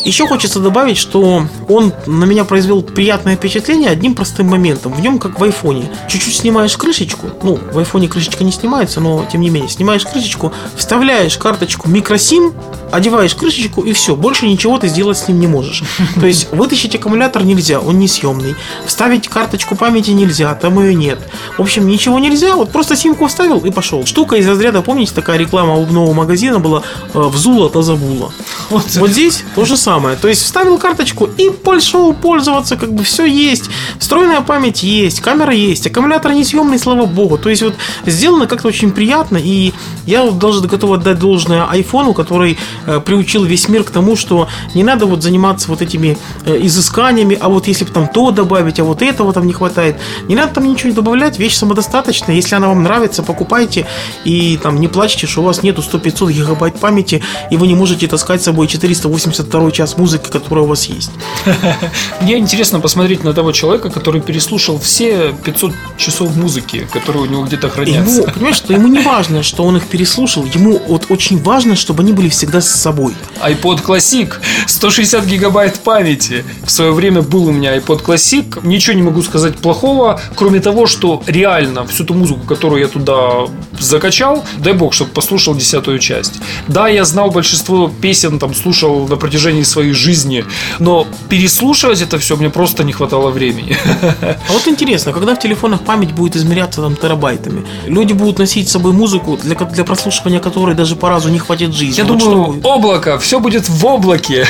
Еще 0.05 0.27
хочется 0.27 0.59
добавить, 0.59 0.97
что 0.97 1.43
он 1.67 1.93
на 2.05 2.25
меня 2.25 2.45
произвел 2.45 2.81
приятное 2.81 3.35
впечатление 3.35 3.89
одним 3.89 4.15
простым 4.15 4.47
моментом. 4.47 4.93
В 4.93 5.01
нем, 5.01 5.19
как 5.19 5.39
в 5.39 5.43
айфоне, 5.43 5.91
чуть-чуть 6.07 6.35
снимаешь 6.37 6.77
крышечку, 6.77 7.27
ну, 7.43 7.59
в 7.71 7.77
айфоне 7.77 8.07
крышечка 8.07 8.43
не 8.43 8.51
снимается, 8.51 9.01
но 9.01 9.25
тем 9.31 9.41
не 9.41 9.49
менее, 9.49 9.69
снимаешь 9.69 10.05
крышечку, 10.05 10.53
вставляешь 10.75 11.37
карточку 11.37 11.89
микросим, 11.89 12.53
одеваешь 12.91 13.35
крышечку 13.35 13.81
и 13.81 13.93
все, 13.93 14.15
больше 14.15 14.47
ничего 14.47 14.77
ты 14.77 14.87
сделать 14.87 15.17
с 15.17 15.27
ним 15.27 15.39
не 15.39 15.47
можешь. 15.47 15.83
То 16.19 16.25
есть 16.25 16.51
вытащить 16.51 16.95
аккумулятор 16.95 17.43
нельзя, 17.43 17.79
он 17.79 17.99
несъемный. 17.99 18.55
Вставить 18.85 19.27
карточку 19.27 19.75
памяти 19.75 20.11
нельзя, 20.11 20.53
там 20.55 20.79
ее 20.81 20.95
нет. 20.95 21.19
В 21.57 21.61
общем, 21.61 21.87
ничего 21.87 22.19
нельзя, 22.19 22.55
вот 22.55 22.71
просто 22.71 22.95
симку 22.95 23.27
вставил 23.27 23.59
и 23.59 23.71
пошел. 23.71 24.05
Штука 24.05 24.37
из 24.37 24.47
разряда, 24.47 24.81
помните, 24.81 25.13
такая 25.13 25.37
реклама 25.37 25.75
обувного 25.75 26.13
магазина 26.13 26.59
была 26.59 26.83
э, 27.13 27.19
«Взула, 27.19 27.69
то 27.69 27.81
забула». 27.81 28.31
Вот, 28.69 28.85
вот 28.95 29.09
здесь 29.09 29.43
то 29.55 29.65
же 29.65 29.75
самое. 29.75 29.88
То 30.21 30.27
есть 30.27 30.43
вставил 30.43 30.77
карточку 30.77 31.27
и 31.37 31.49
пошел 31.49 32.13
пользоваться, 32.13 32.77
как 32.77 32.93
бы 32.93 33.03
все 33.03 33.25
есть. 33.25 33.69
Встроенная 33.99 34.41
память 34.41 34.83
есть, 34.83 35.21
камера 35.21 35.53
есть, 35.53 35.87
аккумулятор 35.87 36.33
несъемный, 36.33 36.77
слава 36.77 37.05
богу. 37.05 37.37
То 37.37 37.49
есть 37.49 37.63
вот 37.63 37.75
сделано 38.05 38.47
как-то 38.47 38.67
очень 38.67 38.91
приятно, 38.91 39.37
и 39.37 39.73
я 40.05 40.23
вот 40.23 40.37
даже 40.37 40.61
готов 40.61 40.91
отдать 40.91 41.19
должное 41.19 41.65
айфону, 41.65 42.13
который 42.13 42.57
э, 42.85 42.99
приучил 42.99 43.45
весь 43.45 43.67
мир 43.67 43.83
к 43.83 43.89
тому, 43.89 44.15
что 44.15 44.47
не 44.75 44.83
надо 44.83 45.05
вот 45.05 45.23
заниматься 45.23 45.69
вот 45.69 45.81
этими 45.81 46.17
э, 46.45 46.57
изысканиями, 46.61 47.37
а 47.39 47.49
вот 47.49 47.67
если 47.67 47.85
бы 47.85 47.91
там 47.91 48.07
то 48.07 48.31
добавить, 48.31 48.79
а 48.79 48.83
вот 48.83 49.01
этого 49.01 49.33
там 49.33 49.47
не 49.47 49.53
хватает. 49.53 49.97
Не 50.27 50.35
надо 50.35 50.53
там 50.55 50.65
ничего 50.65 50.89
не 50.89 50.95
добавлять, 50.95 51.39
вещь 51.39 51.55
самодостаточная. 51.55 52.35
Если 52.35 52.55
она 52.55 52.67
вам 52.67 52.83
нравится, 52.83 53.23
покупайте 53.23 53.87
и 54.23 54.57
там 54.61 54.79
не 54.79 54.87
плачьте, 54.87 55.27
что 55.27 55.41
у 55.41 55.45
вас 55.45 55.63
нету 55.63 55.81
100-500 55.81 56.31
гигабайт 56.31 56.79
памяти, 56.79 57.23
и 57.49 57.57
вы 57.57 57.67
не 57.67 57.75
можете 57.75 58.07
таскать 58.07 58.41
с 58.41 58.45
собой 58.45 58.67
482 58.67 59.71
час 59.79 59.97
музыки, 59.97 60.29
которая 60.29 60.65
у 60.65 60.67
вас 60.67 60.85
есть. 60.85 61.11
Мне 62.21 62.37
интересно 62.37 62.81
посмотреть 62.81 63.23
на 63.23 63.33
того 63.33 63.53
человека, 63.53 63.89
который 63.89 64.19
переслушал 64.19 64.77
все 64.77 65.33
500 65.45 65.71
часов 65.95 66.35
музыки, 66.35 66.85
которые 66.91 67.23
у 67.23 67.25
него 67.27 67.43
где-то 67.43 67.67
Ему, 67.67 67.75
хранятся. 67.75 68.23
понимаешь, 68.33 68.57
что 68.57 68.73
ему 68.73 68.87
не 68.89 68.99
важно, 68.99 69.41
что 69.41 69.63
он 69.63 69.77
их 69.77 69.85
переслушал, 69.85 70.43
ему 70.53 70.81
вот 70.87 71.05
очень 71.07 71.41
важно, 71.41 71.77
чтобы 71.77 72.03
они 72.03 72.11
были 72.11 72.27
всегда 72.27 72.59
с 72.59 72.69
собой. 72.69 73.13
iPod 73.41 73.81
Classic 73.85 74.33
160 74.67 75.25
гигабайт 75.25 75.79
памяти. 75.79 76.43
В 76.65 76.71
свое 76.71 76.91
время 76.91 77.21
был 77.21 77.45
у 77.45 77.51
меня 77.51 77.77
iPod 77.77 78.03
Classic. 78.03 78.59
Ничего 78.67 78.97
не 78.97 79.03
могу 79.03 79.21
сказать 79.21 79.55
плохого, 79.55 80.19
кроме 80.35 80.59
того, 80.59 80.87
что 80.87 81.23
реально 81.25 81.87
всю 81.87 82.03
ту 82.03 82.13
музыку, 82.15 82.45
которую 82.45 82.81
я 82.81 82.89
туда 82.89 83.47
закачал, 83.79 84.43
дай 84.57 84.73
бог, 84.73 84.93
чтобы 84.93 85.11
послушал 85.11 85.55
десятую 85.55 85.99
часть. 85.99 86.33
Да, 86.67 86.89
я 86.89 87.05
знал 87.05 87.31
большинство 87.31 87.89
песен, 88.01 88.39
там 88.39 88.53
слушал 88.53 89.07
на 89.07 89.15
протяжении 89.15 89.63
своей 89.69 89.93
жизни, 89.93 90.45
но 90.79 91.07
переслушивать 91.29 92.01
это 92.01 92.17
все 92.19 92.35
мне 92.35 92.49
просто 92.49 92.83
не 92.83 92.93
хватало 92.93 93.29
времени. 93.29 93.77
А 94.21 94.53
вот 94.53 94.67
интересно, 94.67 95.13
когда 95.13 95.35
в 95.35 95.39
телефонах 95.39 95.81
память 95.81 96.11
будет 96.13 96.35
измеряться 96.35 96.81
там 96.81 96.95
терабайтами, 96.95 97.65
люди 97.85 98.13
будут 98.13 98.39
носить 98.39 98.67
с 98.69 98.71
собой 98.71 98.93
музыку, 98.93 99.37
для, 99.41 99.55
для 99.55 99.83
прослушивания 99.83 100.39
которой 100.39 100.75
даже 100.75 100.95
по 100.95 101.09
разу 101.09 101.29
не 101.29 101.39
хватит 101.39 101.73
жизни. 101.73 101.97
Я 101.97 102.05
Вот 102.05 102.17
думаю, 102.19 102.61
облако, 102.63 103.19
все 103.19 103.39
будет 103.39 103.69
в 103.69 103.85
облаке. 103.85 104.45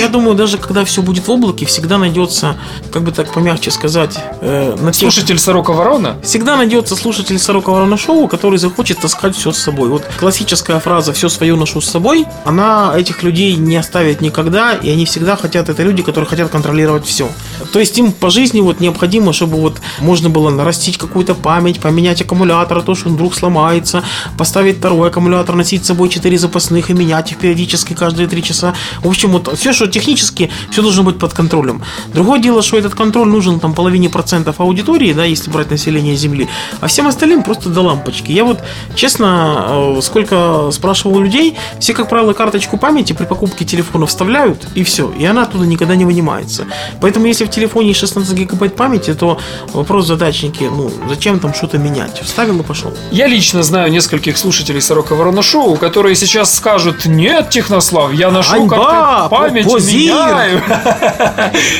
Я 0.00 0.08
думаю, 0.08 0.34
даже 0.34 0.58
когда 0.58 0.84
все 0.84 1.02
будет 1.02 1.26
в 1.26 1.30
облаке, 1.30 1.66
всегда 1.66 1.98
найдется, 1.98 2.56
как 2.92 3.02
бы 3.02 3.12
так 3.12 3.32
помягче 3.32 3.70
сказать, 3.70 4.18
э, 4.40 4.76
на 4.80 4.92
тех- 4.92 5.10
Слушатель 5.10 5.38
Сорока 5.38 5.72
Ворона 5.72 6.16
Всегда 6.22 6.56
найдется 6.56 6.96
слушатель 6.96 7.38
Сорока 7.38 7.70
Ворона 7.72 7.96
Шоу, 7.96 8.28
который 8.28 8.58
захочет 8.58 8.98
таскать 8.98 9.36
все 9.36 9.52
с 9.52 9.58
собой. 9.58 9.88
Вот 9.88 10.04
классическая 10.18 10.78
фраза 10.80 11.12
«все 11.12 11.28
свое 11.28 11.54
ношу 11.56 11.80
с 11.80 11.90
собой», 11.90 12.26
она 12.44 12.92
этих 12.96 13.22
людей 13.22 13.54
не 13.56 13.76
оставит 13.76 14.20
никогда, 14.20 14.29
и 14.74 14.90
они 14.90 15.04
всегда 15.04 15.36
хотят, 15.36 15.68
это 15.68 15.82
люди, 15.82 16.02
которые 16.02 16.28
хотят 16.28 16.50
контролировать 16.50 17.06
все. 17.06 17.28
То 17.72 17.78
есть 17.78 17.98
им 17.98 18.12
по 18.12 18.30
жизни 18.30 18.60
вот 18.60 18.80
необходимо, 18.80 19.32
чтобы 19.32 19.58
вот 19.58 19.80
можно 20.00 20.30
было 20.30 20.50
нарастить 20.50 20.98
какую-то 20.98 21.34
память, 21.34 21.80
поменять 21.80 22.22
аккумулятор, 22.22 22.78
а 22.78 22.82
то, 22.82 22.94
что 22.94 23.08
он 23.08 23.14
вдруг 23.14 23.34
сломается, 23.34 24.02
поставить 24.38 24.78
второй 24.78 25.08
аккумулятор, 25.08 25.54
носить 25.54 25.84
с 25.84 25.88
собой 25.88 26.08
4 26.08 26.38
запасных 26.38 26.90
и 26.90 26.94
менять 26.94 27.32
их 27.32 27.38
периодически 27.38 27.94
каждые 27.94 28.28
3 28.28 28.42
часа. 28.42 28.74
В 29.02 29.08
общем, 29.08 29.30
вот 29.30 29.56
все, 29.58 29.72
что 29.72 29.86
технически, 29.86 30.50
все 30.70 30.82
должно 30.82 31.02
быть 31.02 31.18
под 31.18 31.32
контролем. 31.32 31.82
Другое 32.12 32.40
дело, 32.40 32.62
что 32.62 32.78
этот 32.78 32.94
контроль 32.94 33.28
нужен 33.28 33.60
там 33.60 33.74
половине 33.74 34.08
процентов 34.08 34.60
аудитории, 34.60 35.12
да, 35.12 35.24
если 35.24 35.50
брать 35.50 35.70
население 35.70 36.16
Земли, 36.16 36.48
а 36.80 36.86
всем 36.86 37.06
остальным 37.06 37.42
просто 37.42 37.68
до 37.68 37.82
лампочки. 37.82 38.32
Я 38.32 38.44
вот, 38.44 38.60
честно, 38.94 39.96
э, 39.96 40.00
сколько 40.02 40.70
спрашивал 40.72 41.20
людей, 41.20 41.56
все, 41.78 41.94
как 41.94 42.08
правило, 42.08 42.32
карточку 42.32 42.76
памяти 42.76 43.12
при 43.12 43.24
покупке 43.24 43.64
телефона 43.64 44.06
вставляют, 44.20 44.66
и 44.74 44.84
все, 44.84 45.10
и 45.18 45.24
она 45.24 45.44
оттуда 45.44 45.64
никогда 45.64 45.96
не 45.96 46.04
вынимается. 46.04 46.66
Поэтому, 47.00 47.24
если 47.24 47.46
в 47.46 47.50
телефоне 47.50 47.94
16 47.94 48.34
гигабайт 48.34 48.76
памяти, 48.76 49.14
то 49.14 49.38
вопрос 49.72 50.06
задачники, 50.06 50.64
ну, 50.64 50.90
зачем 51.08 51.40
там 51.40 51.54
что-то 51.54 51.78
менять? 51.78 52.20
Вставил 52.20 52.60
и 52.60 52.62
пошел. 52.62 52.92
Я 53.10 53.28
лично 53.28 53.62
знаю 53.62 53.90
нескольких 53.90 54.36
слушателей 54.36 54.82
Сорока 54.82 55.14
Ворона 55.14 55.42
Шоу, 55.42 55.76
которые 55.76 56.14
сейчас 56.16 56.54
скажут, 56.54 57.06
нет, 57.06 57.48
Технослав, 57.48 58.12
я 58.12 58.30
карты 58.30 59.30
памяти, 59.30 59.70
позир». 59.70 60.14
меняю. 60.14 60.62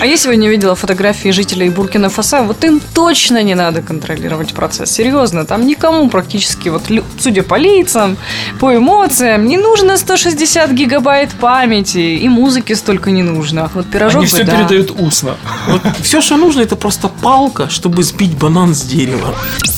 А 0.01 0.07
я 0.07 0.17
сегодня 0.17 0.49
видела 0.49 0.75
фотографии 0.75 1.33
жителей 1.33 1.69
Буркина-Фасо. 1.69 2.43
Вот 2.47 2.65
им 2.65 2.81
точно 2.95 3.43
не 3.43 3.55
надо 3.55 3.83
контролировать 3.83 4.55
процесс. 4.55 4.91
Серьезно, 4.91 5.45
там 5.45 5.67
никому 5.67 6.09
практически, 6.09 6.71
вот 6.71 6.85
судя 7.19 7.43
по 7.43 7.59
лицам, 7.59 8.17
по 8.59 8.75
эмоциям, 8.75 9.47
не 9.47 9.59
нужно 9.59 9.99
160 9.99 10.71
гигабайт 10.71 11.31
памяти. 11.33 11.99
И 11.99 12.30
музыки 12.31 12.73
столько 12.73 13.11
не 13.11 13.23
нужно. 13.23 13.71
Вот 13.75 13.87
пирожок 13.87 14.23
Они 14.23 14.27
бы, 14.27 14.35
все 14.35 14.45
да. 14.45 14.57
передают 14.57 14.93
устно. 14.99 15.37
Вот 15.69 15.83
все, 16.03 16.21
что 16.21 16.37
нужно, 16.37 16.63
это 16.63 16.77
просто 16.77 17.09
палка, 17.09 17.69
чтобы 17.69 18.03
сбить 18.03 18.37
банан 18.37 18.75
с 18.75 18.83
дерева. 18.83 19.35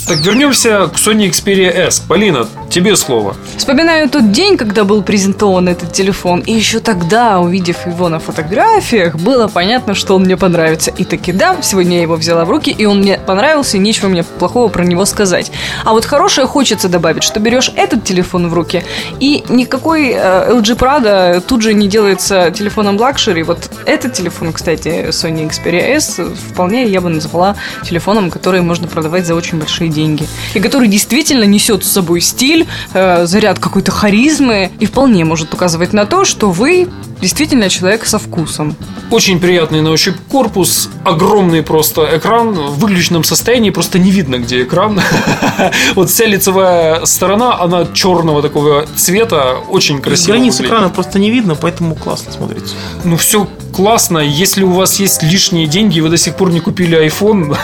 Так, 0.06 0.18
вернемся 0.18 0.88
к 0.88 0.96
Sony 0.96 1.30
Xperia 1.30 1.70
S. 1.70 2.00
Полина, 2.00 2.48
тебе 2.70 2.96
слово. 2.96 3.36
Вспоминаю 3.56 4.08
тот 4.08 4.32
день, 4.32 4.56
когда 4.56 4.84
был 4.84 5.02
презентован 5.02 5.68
этот 5.68 5.92
телефон, 5.92 6.40
и 6.40 6.52
еще 6.52 6.80
тогда, 6.80 7.40
увидев 7.40 7.86
его 7.86 8.08
на 8.08 8.18
фотографиях, 8.18 9.16
было 9.16 9.48
понятно, 9.48 9.94
что 9.94 10.16
он 10.16 10.22
мне 10.22 10.36
понравится. 10.36 10.90
И 10.90 11.04
таки 11.04 11.32
да, 11.32 11.56
сегодня 11.62 11.96
я 11.96 12.02
его 12.02 12.16
взяла 12.16 12.44
в 12.44 12.50
руки, 12.50 12.70
и 12.70 12.84
он 12.84 12.98
мне 12.98 13.18
понравился, 13.18 13.76
и 13.76 13.80
нечего 13.80 14.08
мне 14.08 14.22
плохого 14.22 14.68
про 14.68 14.84
него 14.84 15.04
сказать. 15.04 15.52
А 15.84 15.92
вот 15.92 16.04
хорошее 16.04 16.46
хочется 16.46 16.88
добавить, 16.88 17.22
что 17.22 17.40
берешь 17.40 17.72
этот 17.76 18.04
телефон 18.04 18.48
в 18.48 18.54
руки, 18.54 18.84
и 19.20 19.44
никакой 19.48 20.10
э, 20.10 20.50
LG 20.52 20.76
Prada 20.76 21.40
тут 21.40 21.62
же 21.62 21.74
не 21.74 21.88
делается 21.88 22.41
телефоном 22.50 22.96
luxury. 22.96 23.42
Вот 23.42 23.70
этот 23.86 24.12
телефон, 24.14 24.52
кстати, 24.52 25.08
Sony 25.08 25.48
Xperia 25.48 25.96
S, 25.96 26.20
вполне 26.50 26.86
я 26.86 27.00
бы 27.00 27.08
назвала 27.08 27.56
телефоном, 27.84 28.30
который 28.30 28.60
можно 28.60 28.88
продавать 28.88 29.26
за 29.26 29.34
очень 29.34 29.58
большие 29.58 29.90
деньги. 29.90 30.26
И 30.54 30.60
который 30.60 30.88
действительно 30.88 31.44
несет 31.44 31.84
с 31.84 31.92
собой 31.92 32.20
стиль, 32.20 32.66
э, 32.92 33.26
заряд 33.26 33.58
какой-то 33.58 33.90
харизмы 33.92 34.70
и 34.78 34.86
вполне 34.86 35.24
может 35.24 35.52
указывать 35.54 35.92
на 35.92 36.06
то, 36.06 36.24
что 36.24 36.50
вы 36.50 36.88
действительно 37.22 37.70
человек 37.70 38.04
со 38.04 38.18
вкусом. 38.18 38.76
Очень 39.10 39.40
приятный 39.40 39.80
на 39.80 39.90
ощупь 39.90 40.16
корпус, 40.28 40.90
огромный 41.04 41.62
просто 41.62 42.18
экран, 42.18 42.52
в 42.52 42.78
выключенном 42.78 43.24
состоянии 43.24 43.70
просто 43.70 43.98
не 43.98 44.10
видно, 44.10 44.38
где 44.38 44.62
экран. 44.62 45.00
Вот 45.94 46.10
вся 46.10 46.26
лицевая 46.26 47.04
сторона, 47.04 47.60
она 47.60 47.86
черного 47.94 48.42
такого 48.42 48.86
цвета, 48.96 49.56
очень 49.70 50.00
красиво 50.00 50.32
Границ 50.32 50.60
экрана 50.60 50.88
просто 50.88 51.18
не 51.18 51.30
видно, 51.30 51.54
поэтому 51.54 51.94
классно 51.94 52.32
смотрится. 52.32 52.74
Ну, 53.04 53.16
все 53.16 53.46
классно. 53.72 54.18
Если 54.18 54.64
у 54.64 54.72
вас 54.72 54.98
есть 54.98 55.22
лишние 55.22 55.66
деньги, 55.66 55.98
и 55.98 56.00
вы 56.00 56.08
до 56.08 56.16
сих 56.16 56.34
пор 56.34 56.50
не 56.50 56.60
купили 56.60 57.06
iPhone, 57.06 57.56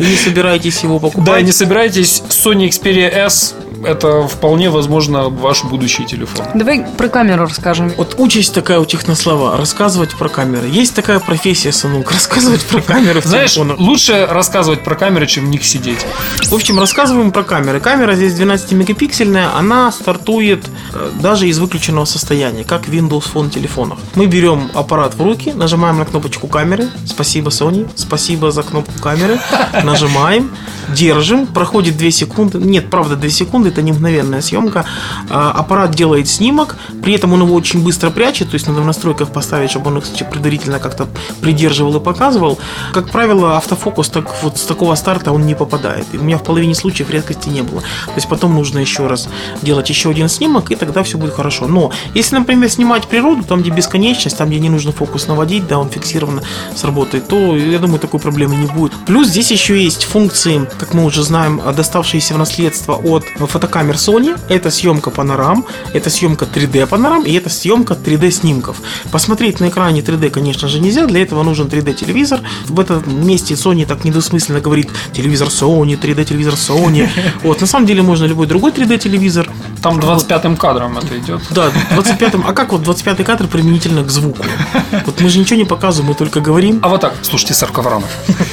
И 0.00 0.04
не 0.04 0.16
собираетесь 0.16 0.82
его 0.82 0.98
покупать. 1.00 1.24
да, 1.26 1.40
не 1.40 1.52
собирайтесь, 1.52 2.22
Sony 2.28 2.68
Xperia 2.68 3.10
S 3.10 3.54
это 3.84 4.26
вполне 4.26 4.70
возможно 4.70 5.28
ваш 5.28 5.64
будущий 5.64 6.04
телефон. 6.04 6.46
Давай 6.54 6.86
про 6.96 7.08
камеру 7.08 7.46
расскажем. 7.46 7.92
Вот 7.96 8.14
участь 8.18 8.54
такая 8.54 8.80
у 8.80 8.84
технослова 8.84 9.56
рассказывать 9.56 10.16
про 10.16 10.28
камеры. 10.28 10.68
Есть 10.68 10.94
такая 10.94 11.20
профессия, 11.20 11.72
сынок, 11.72 12.10
рассказывать 12.12 12.62
про 12.64 12.80
камеры 12.80 13.20
в 13.20 13.24
Знаешь, 13.24 13.56
лучше 13.56 14.26
рассказывать 14.30 14.82
про 14.84 14.94
камеры, 14.94 15.26
чем 15.26 15.46
в 15.46 15.48
них 15.48 15.64
сидеть. 15.64 16.04
В 16.46 16.54
общем, 16.54 16.78
рассказываем 16.78 17.32
про 17.32 17.42
камеры. 17.42 17.80
Камера 17.80 18.14
здесь 18.14 18.34
12-мегапиксельная, 18.34 19.56
она 19.56 19.90
стартует 19.92 20.64
э, 20.92 21.10
даже 21.20 21.48
из 21.48 21.58
выключенного 21.58 22.04
состояния, 22.04 22.64
как 22.64 22.88
Windows 22.88 23.24
Phone 23.32 23.50
телефонах. 23.50 23.98
Мы 24.14 24.26
берем 24.26 24.70
аппарат 24.74 25.14
в 25.14 25.22
руки, 25.22 25.52
нажимаем 25.52 25.98
на 25.98 26.04
кнопочку 26.04 26.46
камеры. 26.46 26.88
Спасибо, 27.06 27.50
Sony. 27.50 27.88
Спасибо 27.94 28.50
за 28.50 28.62
кнопку 28.62 28.92
камеры. 29.00 29.38
Нажимаем, 29.84 30.50
держим, 30.88 31.46
проходит 31.46 31.96
2 31.96 32.10
секунды. 32.10 32.58
Нет, 32.58 32.90
правда, 32.90 33.16
2 33.16 33.28
секунды, 33.30 33.69
это 33.70 33.82
не 33.82 33.92
мгновенная 33.92 34.42
съемка. 34.42 34.84
А, 35.28 35.52
Аппарат 35.52 35.94
делает 35.94 36.28
снимок, 36.28 36.76
при 37.02 37.14
этом 37.14 37.32
он 37.32 37.42
его 37.42 37.54
очень 37.54 37.82
быстро 37.82 38.10
прячет, 38.10 38.50
то 38.50 38.54
есть 38.54 38.66
надо 38.66 38.82
в 38.82 38.86
настройках 38.86 39.30
поставить, 39.32 39.70
чтобы 39.70 39.90
он 39.90 39.98
их 39.98 40.04
кстати, 40.04 40.28
предварительно 40.30 40.78
как-то 40.78 41.06
придерживал 41.40 41.96
и 41.96 42.00
показывал. 42.00 42.58
Как 42.92 43.10
правило, 43.10 43.56
автофокус 43.56 44.08
так 44.08 44.42
вот 44.42 44.58
с 44.58 44.62
такого 44.62 44.94
старта 44.94 45.32
он 45.32 45.46
не 45.46 45.54
попадает. 45.54 46.06
И 46.12 46.18
у 46.18 46.22
меня 46.22 46.38
в 46.38 46.42
половине 46.42 46.74
случаев 46.74 47.10
редкости 47.10 47.48
не 47.48 47.62
было. 47.62 47.80
То 47.80 48.14
есть 48.16 48.28
потом 48.28 48.54
нужно 48.54 48.78
еще 48.78 49.06
раз 49.06 49.28
делать 49.62 49.88
еще 49.88 50.10
один 50.10 50.28
снимок, 50.28 50.70
и 50.70 50.76
тогда 50.76 51.02
все 51.02 51.18
будет 51.18 51.34
хорошо. 51.34 51.66
Но 51.66 51.92
если, 52.14 52.36
например, 52.36 52.70
снимать 52.70 53.06
природу, 53.06 53.44
там, 53.44 53.60
где 53.60 53.70
бесконечность, 53.70 54.36
там, 54.36 54.48
где 54.48 54.58
не 54.58 54.68
нужно 54.68 54.92
фокус 54.92 55.28
наводить, 55.28 55.66
да, 55.66 55.78
он 55.78 55.88
фиксированно 55.88 56.42
сработает, 56.74 57.28
то, 57.28 57.56
я 57.56 57.78
думаю, 57.78 58.00
такой 58.00 58.20
проблемы 58.20 58.56
не 58.56 58.66
будет. 58.66 58.92
Плюс 59.06 59.28
здесь 59.28 59.50
еще 59.50 59.82
есть 59.82 60.04
функции, 60.04 60.68
как 60.78 60.94
мы 60.94 61.04
уже 61.04 61.22
знаем, 61.22 61.60
доставшиеся 61.74 62.34
в 62.34 62.38
наследство 62.38 62.94
от 62.94 63.24
фотокамер 63.60 63.96
Sony. 63.96 64.38
Это 64.48 64.70
съемка 64.70 65.10
панорам, 65.10 65.66
это 65.92 66.10
съемка 66.10 66.46
3D 66.46 66.86
панорам 66.86 67.24
и 67.24 67.32
это 67.32 67.50
съемка 67.50 67.94
3D 67.94 68.30
снимков. 68.30 68.80
Посмотреть 69.10 69.60
на 69.60 69.68
экране 69.68 70.00
3D, 70.00 70.30
конечно 70.30 70.68
же, 70.68 70.80
нельзя, 70.80 71.06
для 71.06 71.22
этого 71.22 71.42
нужен 71.42 71.66
3D 71.66 71.92
телевизор. 71.94 72.40
В 72.68 72.80
этом 72.80 73.02
месте 73.26 73.54
Sony 73.54 73.86
так 73.86 74.04
недосмысленно 74.04 74.60
говорит 74.60 74.90
телевизор 75.12 75.48
Sony, 75.48 76.00
3D 76.00 76.24
телевизор 76.24 76.54
Sony. 76.54 77.08
Вот, 77.42 77.60
на 77.60 77.66
самом 77.66 77.86
деле 77.86 78.02
можно 78.02 78.26
любой 78.26 78.46
другой 78.46 78.72
3D 78.72 78.98
телевизор. 78.98 79.48
Там 79.82 79.98
25-м 79.98 80.56
кадром 80.56 80.98
это 80.98 81.18
идет. 81.18 81.40
Да, 81.50 81.70
25-м. 81.96 82.44
А 82.46 82.52
как 82.52 82.72
вот 82.72 82.82
25-й 82.82 83.24
кадр 83.24 83.46
применительно 83.46 84.02
к 84.04 84.10
звуку? 84.10 84.44
Вот 85.06 85.20
мы 85.20 85.28
же 85.28 85.38
ничего 85.38 85.56
не 85.56 85.64
показываем, 85.64 86.10
мы 86.10 86.14
только 86.14 86.40
говорим. 86.40 86.80
А 86.82 86.88
вот 86.88 87.00
так, 87.00 87.14
слушайте, 87.22 87.54
Сарковоронов. 87.54 88.10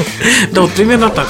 Да, 0.51 0.61
вот 0.61 0.71
примерно 0.71 1.09
так. 1.09 1.27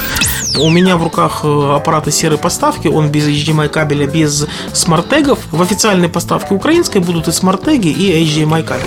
У 0.56 0.70
меня 0.70 0.96
в 0.96 1.02
руках 1.04 1.40
э, 1.44 1.72
аппараты 1.76 2.10
серой 2.10 2.38
поставки, 2.38 2.88
он 2.88 3.10
без 3.10 3.28
HDMI 3.28 3.68
кабеля, 3.68 4.06
без 4.06 4.46
смарт-тегов. 4.72 5.38
В 5.50 5.62
официальной 5.62 6.08
поставке 6.08 6.54
украинской 6.54 6.98
будут 6.98 7.28
и 7.28 7.32
смарт-теги, 7.32 7.88
и 7.88 8.24
HDMI 8.24 8.62
кабель. 8.62 8.86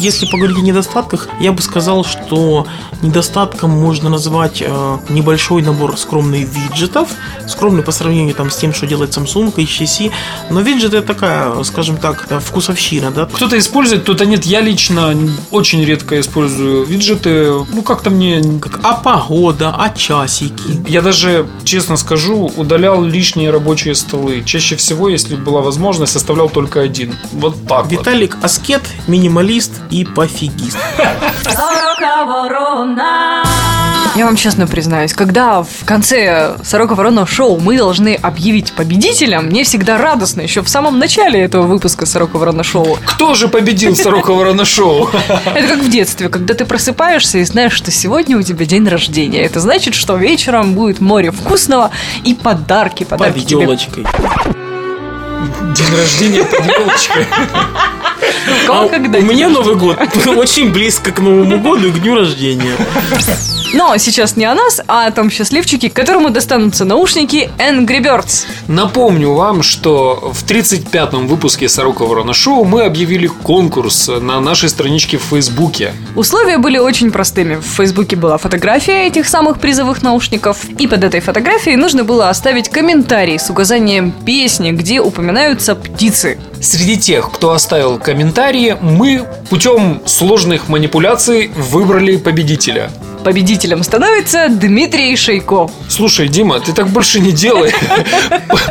Если 0.00 0.26
поговорить 0.26 0.58
о 0.58 0.60
недостатках, 0.60 1.28
я 1.40 1.52
бы 1.52 1.62
сказал, 1.62 2.04
что 2.04 2.66
недостатком 3.02 3.70
можно 3.70 4.08
назвать 4.08 4.60
э, 4.60 4.98
небольшой 5.08 5.62
набор 5.62 5.96
скромных 5.96 6.48
виджетов, 6.48 7.08
скромный 7.46 7.82
по 7.82 7.92
сравнению 7.92 8.34
там, 8.34 8.50
с 8.50 8.56
тем, 8.56 8.74
что 8.74 8.86
делает 8.86 9.16
Samsung, 9.16 9.54
HTC, 9.54 10.10
но 10.50 10.60
виджеты 10.60 11.00
такая, 11.00 11.62
скажем 11.64 11.96
так, 11.96 12.26
э, 12.30 12.40
вкусовщина, 12.40 13.10
да, 13.10 13.26
Кто-то 13.26 13.58
использует, 13.58 14.02
кто-то 14.02 14.26
нет. 14.26 14.44
Я 14.44 14.60
лично 14.60 15.16
очень 15.50 15.84
редко 15.84 16.18
использую 16.18 16.84
виджеты. 16.84 17.64
Ну, 17.72 17.82
как-то 17.82 18.10
мне... 18.10 18.42
а 18.82 18.94
погода, 18.94 19.74
а 19.76 19.90
часики. 19.90 20.82
Я 20.94 21.02
даже, 21.02 21.48
честно 21.64 21.96
скажу, 21.96 22.52
удалял 22.56 23.02
лишние 23.02 23.50
рабочие 23.50 23.96
столы. 23.96 24.44
Чаще 24.44 24.76
всего, 24.76 25.08
если 25.08 25.34
была 25.34 25.60
возможность, 25.60 26.14
оставлял 26.14 26.48
только 26.48 26.80
один. 26.80 27.16
Вот 27.32 27.66
так 27.66 27.86
вот. 27.86 27.90
Виталик 27.90 28.36
аскет, 28.40 28.82
минималист 29.08 29.72
и 29.90 30.04
пофигист. 30.04 30.78
Сорока 31.42 32.24
ворона. 32.26 33.42
Я 34.16 34.26
вам 34.26 34.36
честно 34.36 34.68
признаюсь, 34.68 35.12
когда 35.12 35.64
в 35.64 35.84
конце 35.84 36.56
Сорока 36.62 36.94
Ворона 36.94 37.26
шоу 37.26 37.58
мы 37.58 37.76
должны 37.76 38.14
объявить 38.14 38.72
победителя, 38.72 39.40
мне 39.40 39.64
всегда 39.64 39.98
радостно, 39.98 40.40
еще 40.40 40.62
в 40.62 40.68
самом 40.68 41.00
начале 41.00 41.40
этого 41.40 41.66
выпуска 41.66 42.06
Сорока 42.06 42.38
Ворона 42.38 42.62
шоу. 42.62 42.96
Кто 43.04 43.34
же 43.34 43.48
победил 43.48 43.96
Сорока 43.96 44.32
Ворона 44.32 44.64
Шоу? 44.64 45.10
Это 45.54 45.66
как 45.66 45.78
в 45.80 45.90
детстве, 45.90 46.28
когда 46.28 46.54
ты 46.54 46.64
просыпаешься 46.64 47.38
и 47.38 47.44
знаешь, 47.44 47.72
что 47.72 47.90
сегодня 47.90 48.38
у 48.38 48.42
тебя 48.42 48.66
день 48.66 48.86
рождения. 48.86 49.42
Это 49.42 49.58
значит, 49.58 49.94
что 49.94 50.16
вечером 50.16 50.74
будет 50.74 51.00
море 51.00 51.32
вкусного 51.32 51.90
и 52.22 52.34
подарки. 52.34 53.02
Под 53.02 53.18
Подарки 53.18 53.44
тебе. 53.44 53.66
День 55.74 55.96
рождения 55.96 56.44
под 56.44 56.66
елочкой. 56.66 57.26
А 58.68 58.84
у 58.84 59.22
меня 59.22 59.48
Новый 59.48 59.74
год 59.74 59.98
очень 60.26 60.72
близко 60.72 61.10
к 61.10 61.20
Новому 61.20 61.58
году 61.58 61.88
и 61.88 61.92
к 61.92 62.00
дню 62.00 62.14
рождения. 62.14 62.76
Но 63.74 63.96
сейчас 63.96 64.36
не 64.36 64.44
о 64.44 64.54
нас, 64.54 64.80
а 64.86 65.08
о 65.08 65.10
том 65.10 65.30
счастливчике, 65.30 65.90
которому 65.90 66.30
достанутся 66.30 66.84
наушники 66.84 67.50
Angry 67.58 68.00
Birds. 68.00 68.46
Напомню 68.68 69.32
вам, 69.32 69.64
что 69.64 70.32
в 70.32 70.44
35-м 70.44 71.26
выпуске 71.26 71.68
Сорока 71.68 72.04
Ворона 72.04 72.32
Шоу 72.34 72.64
мы 72.64 72.82
объявили 72.82 73.26
конкурс 73.26 74.06
на 74.06 74.38
нашей 74.38 74.68
страничке 74.68 75.18
в 75.18 75.22
Фейсбуке. 75.22 75.92
Условия 76.14 76.58
были 76.58 76.78
очень 76.78 77.10
простыми. 77.10 77.56
В 77.56 77.64
Фейсбуке 77.64 78.14
была 78.14 78.38
фотография 78.38 79.08
этих 79.08 79.26
самых 79.26 79.58
призовых 79.58 80.02
наушников, 80.02 80.64
и 80.78 80.86
под 80.86 81.02
этой 81.02 81.18
фотографией 81.18 81.74
нужно 81.74 82.04
было 82.04 82.28
оставить 82.28 82.68
комментарий 82.68 83.40
с 83.40 83.50
указанием 83.50 84.12
песни, 84.12 84.70
где 84.70 85.00
упоминаются 85.34 85.74
птицы. 85.74 86.38
Среди 86.60 86.96
тех, 86.96 87.32
кто 87.32 87.50
оставил 87.50 87.98
комментарии, 87.98 88.76
мы 88.80 89.26
путем 89.50 90.00
сложных 90.06 90.68
манипуляций 90.68 91.48
выбрали 91.48 92.16
победителя. 92.16 92.88
Победителем 93.24 93.82
становится 93.82 94.50
Дмитрий 94.50 95.16
Шейко. 95.16 95.70
Слушай, 95.88 96.28
Дима, 96.28 96.60
ты 96.60 96.74
так 96.74 96.88
больше 96.88 97.20
не 97.20 97.32
делай. 97.32 97.72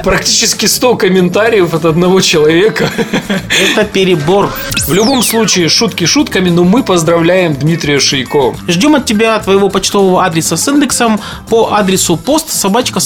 Практически 0.03 0.67
100 0.67 0.95
комментариев 0.95 1.73
от 1.73 1.85
одного 1.85 2.21
человека. 2.21 2.87
Это 3.27 3.83
перебор. 3.83 4.51
В 4.87 4.93
любом 4.93 5.23
случае, 5.23 5.69
шутки 5.69 6.05
шутками, 6.05 6.51
но 6.51 6.63
мы 6.63 6.83
поздравляем 6.83 7.55
Дмитрия 7.55 7.99
Шейко. 7.99 8.55
Ждем 8.67 8.93
от 8.93 9.07
тебя 9.07 9.39
твоего 9.39 9.69
почтового 9.69 10.23
адреса 10.23 10.55
с 10.55 10.67
индексом 10.67 11.19
по 11.49 11.73
адресу 11.73 12.15
пост 12.15 12.51
собачка 12.51 12.99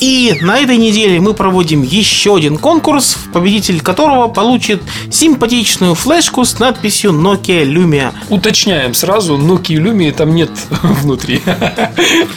И 0.00 0.38
на 0.42 0.58
этой 0.58 0.76
неделе 0.76 1.18
мы 1.18 1.32
проводим 1.32 1.82
еще 1.82 2.36
один 2.36 2.58
конкурс, 2.58 3.16
победитель 3.32 3.80
которого 3.80 4.28
получит 4.28 4.82
симпатичную 5.10 5.94
флешку 5.94 6.44
с 6.44 6.58
надписью 6.58 7.12
Nokia 7.12 7.64
Lumia. 7.64 8.12
Уточняем 8.28 8.92
сразу, 8.92 9.38
Nokia 9.38 9.61
Lumia 9.70 10.12
там 10.12 10.34
нет 10.34 10.50
внутри. 10.82 11.42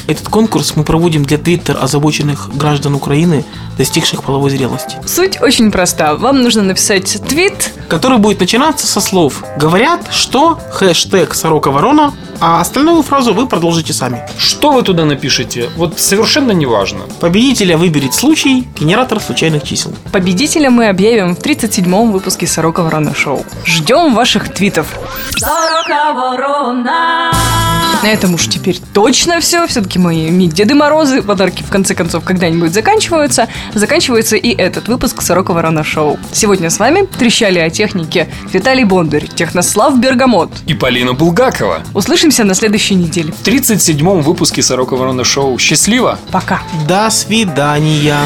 Этот 0.08 0.28
конкурс 0.30 0.74
мы 0.76 0.84
проводим 0.84 1.24
для 1.24 1.38
твиттер 1.38 1.78
озабоченных 1.82 2.50
граждан 2.56 2.96
Украины, 2.96 3.46
достигших 3.78 4.24
половой 4.24 4.50
зрелости. 4.52 4.98
Суть 5.06 5.42
очень 5.42 5.72
проста. 5.72 6.16
Вам 6.16 6.42
нужно 6.44 6.64
написать 6.64 7.22
твит, 7.28 7.74
который 7.90 8.18
будет 8.18 8.40
начинаться 8.40 8.88
со 8.88 9.02
слов 9.02 9.44
«Говорят, 9.58 10.08
что 10.12 10.60
хэштег 10.72 11.34
«Сорока 11.34 11.72
ворона», 11.72 12.14
а 12.42 12.60
остальную 12.60 13.02
фразу 13.02 13.34
вы 13.34 13.48
продолжите 13.48 13.94
сами. 13.94 14.22
Что 14.38 14.72
вы 14.72 14.82
туда 14.84 15.06
напишете? 15.06 15.70
Вот 15.78 16.00
совершенно 16.00 16.52
не 16.52 16.66
важно. 16.66 17.00
Победителя 17.22 17.78
выберет 17.78 18.14
случай, 18.14 18.68
генератор 18.78 19.22
случайных 19.22 19.64
чисел. 19.64 19.94
победителя 20.12 20.70
мы 20.70 20.90
объявим 20.90 21.36
в 21.36 21.40
37-м 21.40 22.12
выпуске 22.12 22.46
Сорока 22.46 22.84
Ворона 22.84 23.16
Шоу. 23.16 23.46
Ждем 23.64 24.14
ваших 24.16 24.54
твитов. 24.54 24.88
Сорока 25.38 26.14
ворона. 26.14 27.15
На 28.06 28.10
этом 28.10 28.36
уж 28.36 28.48
теперь 28.48 28.80
точно 28.94 29.40
все. 29.40 29.66
Все-таки 29.66 29.98
не 29.98 30.48
Деды 30.48 30.76
Морозы. 30.76 31.24
Подарки, 31.24 31.64
в 31.64 31.70
конце 31.70 31.96
концов, 31.96 32.24
когда-нибудь 32.24 32.72
заканчиваются. 32.72 33.48
Заканчивается 33.74 34.36
и 34.36 34.56
этот 34.56 34.88
выпуск 34.88 35.24
Сорока 35.24 35.54
Ворона 35.54 35.84
Шоу. 35.84 36.20
Сегодня 36.32 36.70
с 36.70 36.78
вами 36.78 37.08
трещали 37.08 37.58
о 37.58 37.72
технике 37.72 38.30
Виталий 38.54 38.84
Бондарь, 38.84 39.28
Технослав 39.28 39.98
Бергамот. 40.00 40.52
И 40.68 40.76
Полина 40.76 41.14
Булгакова. 41.14 41.80
Услышимся 41.96 42.44
на 42.44 42.54
следующей 42.54 42.94
неделе. 42.94 43.32
В 43.32 43.42
37-м 43.44 44.22
выпуске 44.22 44.62
Сорока 44.62 44.96
Ворона 44.96 45.24
Шоу. 45.24 45.58
Счастливо! 45.58 46.20
Пока. 46.32 46.62
До 46.88 47.10
свидания. 47.10 48.20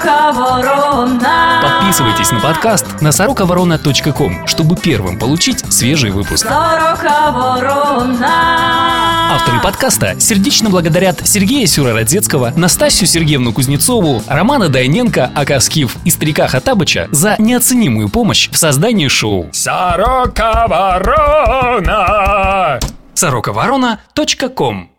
Сорока 0.00 0.32
ворона. 0.32 1.60
Подписывайтесь 1.62 2.32
на 2.32 2.40
подкаст 2.40 3.02
на 3.02 3.12
сороковорона.ком, 3.12 4.46
чтобы 4.46 4.76
первым 4.76 5.18
получить 5.18 5.60
свежий 5.70 6.10
выпуск. 6.10 6.46
Сорока 6.46 7.30
ворона. 7.30 9.32
Авторы 9.32 9.60
подкаста 9.60 10.18
сердечно 10.18 10.70
благодарят 10.70 11.20
Сергея 11.24 11.66
Сюрородецкого, 11.66 12.52
Настасью 12.56 13.06
Сергеевну 13.06 13.52
Кузнецову, 13.52 14.22
Романа 14.26 14.70
Дайненко, 14.70 15.30
Акаскив 15.34 15.94
и 16.04 16.10
Старика 16.10 16.48
Хатабыча 16.48 17.08
за 17.12 17.36
неоценимую 17.38 18.08
помощь 18.08 18.48
в 18.50 18.56
создании 18.56 19.08
шоу. 19.08 19.50
Сорока 19.52 20.66
ворона! 20.66 22.80
сороковорона.ком 23.14 24.90